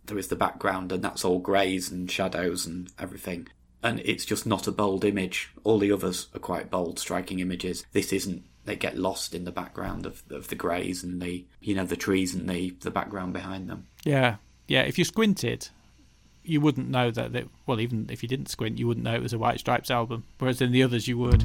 [0.07, 3.47] there is the background, and that's all greys and shadows and everything.
[3.83, 5.51] And it's just not a bold image.
[5.63, 7.85] All the others are quite bold, striking images.
[7.91, 8.43] This isn't.
[8.65, 11.95] They get lost in the background of, of the greys and the you know the
[11.95, 13.87] trees and the, the background behind them.
[14.03, 14.81] yeah, yeah.
[14.81, 15.69] If you squinted,
[16.45, 17.47] you wouldn't know that.
[17.65, 20.23] Well, even if you didn't squint, you wouldn't know it was a White Stripes album.
[20.39, 21.39] Whereas in the others, you would.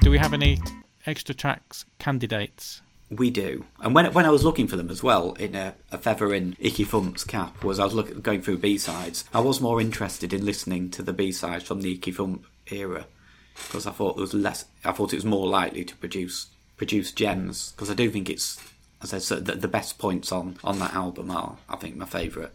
[0.00, 0.58] Do we have any
[1.06, 2.82] extra tracks candidates?
[3.10, 3.64] We do.
[3.80, 6.56] And when when I was looking for them as well, in a, a feather in
[6.58, 9.24] Icky Thump's cap, was I was look, going through B sides.
[9.32, 13.06] I was more interested in listening to the B sides from the Icky Funk era
[13.54, 14.66] because I thought there was less.
[14.84, 18.60] I thought it was more likely to produce produce gems because I do think it's
[19.02, 22.06] as I said the, the best points on on that album are I think my
[22.06, 22.50] favourite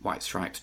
[0.00, 0.60] White Stripes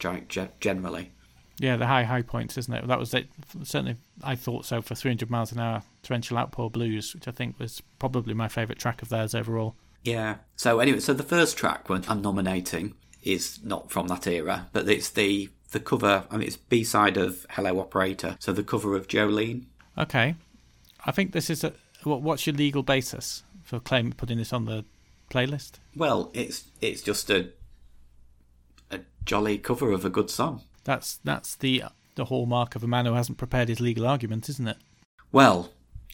[0.59, 1.11] generally.
[1.59, 2.87] Yeah, the high high points, isn't it?
[2.87, 3.27] That was it.
[3.63, 5.83] Certainly, I thought so for 300 miles an hour.
[6.01, 9.75] Torrential Outpour Blues, which I think was probably my favourite track of theirs overall.
[10.03, 10.37] Yeah.
[10.55, 14.89] So anyway, so the first track when I'm nominating is not from that era, but
[14.89, 16.25] it's the the cover.
[16.31, 18.37] I mean, it's B side of Hello Operator.
[18.39, 19.65] So the cover of Jolene.
[19.97, 20.35] Okay,
[21.05, 21.73] I think this is a.
[22.03, 24.83] What, what's your legal basis for claim putting this on the
[25.33, 25.73] playlist?
[25.95, 27.49] Well, it's it's just a
[28.91, 30.61] a jolly cover of a good song.
[30.83, 31.83] That's that's the
[32.15, 34.77] the hallmark of a man who hasn't prepared his legal argument, isn't it?
[35.31, 35.71] Well,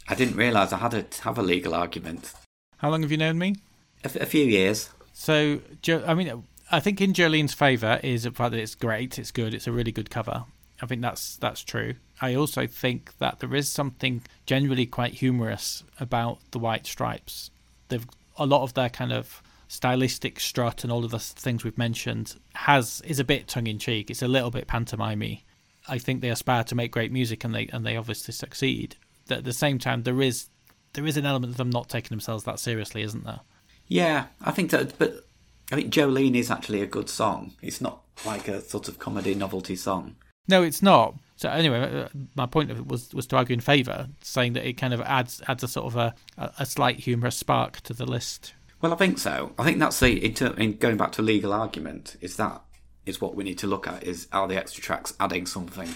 [0.07, 2.33] I didn't realise I had to have a legal argument.
[2.77, 3.55] How long have you known me?
[4.03, 4.89] A, f- a few years.
[5.11, 9.19] So, Jo- I mean, I think in Jolene's favour is the fact that it's great,
[9.19, 10.45] it's good, it's a really good cover.
[10.81, 11.95] I think that's that's true.
[12.21, 17.51] I also think that there is something generally quite humorous about the White Stripes.
[17.89, 18.07] They've
[18.39, 22.35] a lot of their kind of stylistic strut and all of the things we've mentioned
[22.55, 24.09] has is a bit tongue in cheek.
[24.09, 25.43] It's a little bit pantomimey.
[25.87, 28.95] I think they aspire to make great music and they and they obviously succeed.
[29.27, 30.47] But at the same time, there is
[30.93, 33.41] there is an element of them not taking themselves that seriously, isn't there?
[33.87, 35.25] Yeah, I think that, but
[35.71, 37.53] I think Jolene is actually a good song.
[37.61, 40.15] It's not like a sort of comedy novelty song.
[40.47, 41.15] No, it's not.
[41.39, 44.67] So anyway, uh, my point of it was was to argue in favour, saying that
[44.67, 47.93] it kind of adds adds a sort of a, a, a slight humorous spark to
[47.93, 48.53] the list.
[48.81, 49.53] Well, I think so.
[49.57, 52.17] I think that's the in, ter- in going back to legal argument.
[52.19, 52.61] Is that
[53.05, 54.03] is what we need to look at?
[54.03, 55.87] Is are the extra tracks adding something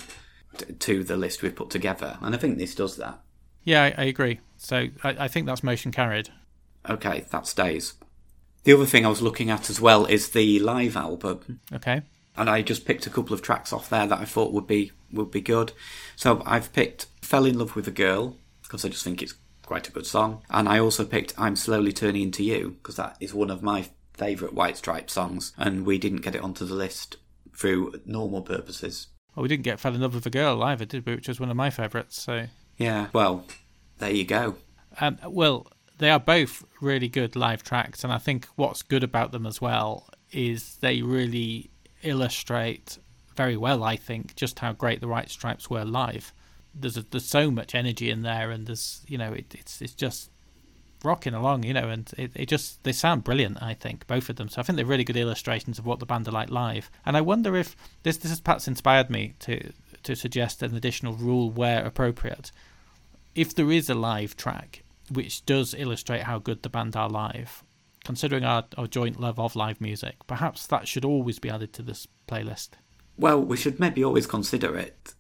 [0.58, 2.18] t- to the list we've put together?
[2.22, 3.20] And I think this does that.
[3.66, 4.40] Yeah, I, I agree.
[4.56, 6.30] So I, I think that's motion carried.
[6.90, 7.96] Okay, that stays.
[8.64, 12.04] The other thing I was looking at as well is the live album, Okay.
[12.36, 14.92] And I just picked a couple of tracks off there that I thought would be
[15.12, 15.72] would be good.
[16.16, 19.88] So I've picked "Fell in Love with a Girl" because I just think it's quite
[19.88, 20.42] a good song.
[20.50, 23.90] And I also picked I'm Slowly Turning Into You because that is one of my
[24.14, 27.18] favourite White Stripe songs, and we didn't get it onto the list
[27.56, 29.08] through normal purposes.
[29.36, 31.16] Well, we didn't get Fell in Love with a Girl either, did we?
[31.16, 32.22] Which was one of my favourites.
[32.22, 33.46] So Yeah, well,
[34.00, 34.56] there you go.
[35.00, 35.68] Um, well,
[35.98, 39.62] they are both really good live tracks, and I think what's good about them as
[39.62, 41.70] well is they really
[42.04, 42.98] illustrate
[43.36, 43.84] very well.
[43.84, 46.34] I think just how great the White Stripes were live.
[46.76, 49.94] There's a, there's so much energy in there, and there's you know it, it's it's
[49.94, 50.30] just
[51.04, 53.62] rocking along, you know, and it, it just they sound brilliant.
[53.62, 54.50] I think both of them.
[54.50, 56.90] So I think they're really good illustrations of what the band are like live.
[57.06, 59.72] And I wonder if this this has perhaps inspired me to
[60.04, 62.52] to suggest an additional rule where appropriate.
[63.36, 67.64] If there is a live track which does illustrate how good the band are live,
[68.04, 71.82] considering our, our joint love of live music, perhaps that should always be added to
[71.82, 72.70] this playlist.
[73.18, 75.14] Well, we should maybe always consider it.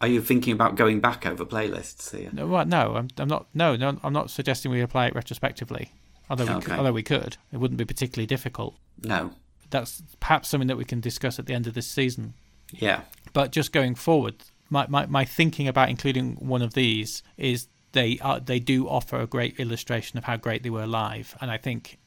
[0.00, 2.30] Are you thinking about going back over playlists here?
[2.32, 3.46] No, well, no, I'm, I'm not.
[3.52, 5.90] No, no, I'm not suggesting we apply it retrospectively.
[6.30, 6.66] Although we Okay.
[6.66, 8.76] could, although we could, it wouldn't be particularly difficult.
[9.02, 9.32] No.
[9.70, 12.34] That's perhaps something that we can discuss at the end of this season.
[12.70, 13.02] Yeah.
[13.32, 14.36] But just going forward,
[14.70, 19.18] my, my, my thinking about including one of these is they are they do offer
[19.18, 21.98] a great illustration of how great they were live, and I think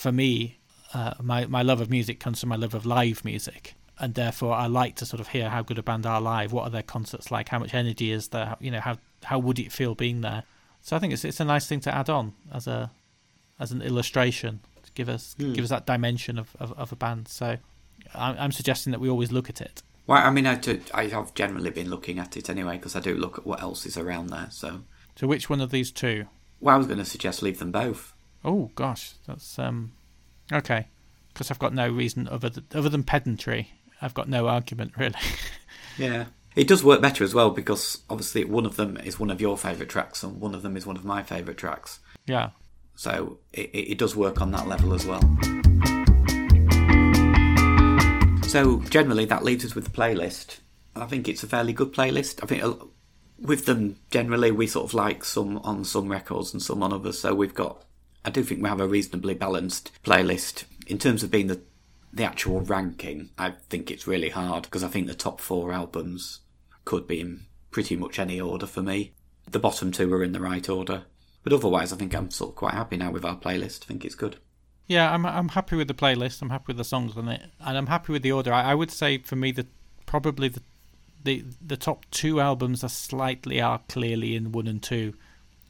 [0.00, 0.58] for me,
[0.94, 4.54] uh, my my love of music comes from my love of live music, and therefore
[4.54, 6.52] I like to sort of hear how good a band are live.
[6.52, 7.48] What are their concerts like?
[7.50, 8.56] How much energy is there?
[8.60, 10.42] You know how how would it feel being there?
[10.80, 12.90] So I think it's it's a nice thing to add on as a
[13.58, 15.52] as an illustration to give us Hmm.
[15.52, 17.28] give us that dimension of, of, of a band.
[17.28, 17.58] So
[18.14, 19.82] I'm, I'm suggesting that we always look at it.
[20.06, 23.00] Well, I mean, I, do, I have generally been looking at it anyway because I
[23.00, 24.48] do look at what else is around there.
[24.50, 24.80] So,
[25.14, 26.24] So which one of these two?
[26.58, 28.12] well, I was going to suggest leave them both.
[28.44, 29.92] Oh gosh, that's um
[30.52, 30.86] okay.
[31.32, 33.70] Because I've got no reason other than, other than pedantry.
[34.02, 35.14] I've got no argument really.
[35.98, 36.26] Yeah.
[36.56, 39.58] It does work better as well because obviously one of them is one of your
[39.58, 41.98] favourite tracks and one of them is one of my favourite tracks.
[42.26, 42.50] yeah.
[42.96, 45.20] So it, it does work on that level as well.
[48.46, 50.58] So generally, that leaves us with the playlist.
[50.96, 52.42] I think it's a fairly good playlist.
[52.42, 52.62] I think
[53.38, 57.18] with them generally, we sort of like some on some records and some on others.
[57.20, 57.84] So we've got,
[58.24, 61.60] I do think we have a reasonably balanced playlist in terms of being the
[62.12, 63.30] the actual ranking.
[63.38, 66.40] I think it's really hard because I think the top four albums
[66.84, 69.14] could be in pretty much any order for me.
[69.48, 71.04] The bottom two are in the right order.
[71.42, 73.84] But otherwise, I think I'm sort of quite happy now with our playlist.
[73.84, 74.36] I think it's good.
[74.86, 76.42] Yeah, I'm I'm happy with the playlist.
[76.42, 78.52] I'm happy with the songs on it, and I'm happy with the order.
[78.52, 79.68] I, I would say for me that
[80.04, 80.62] probably the
[81.22, 85.14] the the top two albums are slightly are clearly in one and two,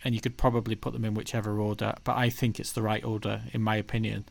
[0.05, 1.95] and you could probably put them in whichever order.
[2.05, 4.25] But I think it's the right order in my opinion.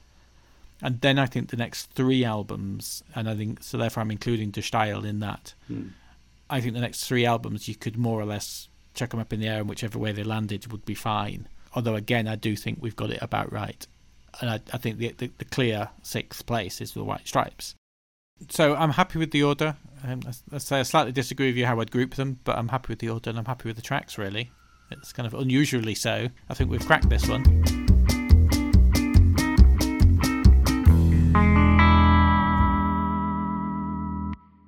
[0.82, 3.78] And then I think the next three albums, and I think so.
[3.78, 5.54] Therefore, I'm including De Stijl in that.
[5.68, 5.90] Hmm.
[6.50, 9.42] I think the next three albums you could more or less chuck them up in
[9.42, 11.48] the air, and whichever way they landed would be fine.
[11.76, 13.86] Although again, I do think we've got it about right,
[14.40, 17.76] and I, I think the, the the clear sixth place is the White Stripes.
[18.50, 19.76] So I'm happy with the order.
[20.04, 22.70] Um, I, I say I slightly disagree with you how I'd group them, but I'm
[22.70, 24.18] happy with the order and I'm happy with the tracks.
[24.18, 24.50] Really,
[24.92, 26.30] it's kind of unusually so.
[26.50, 27.99] I think we've cracked this one.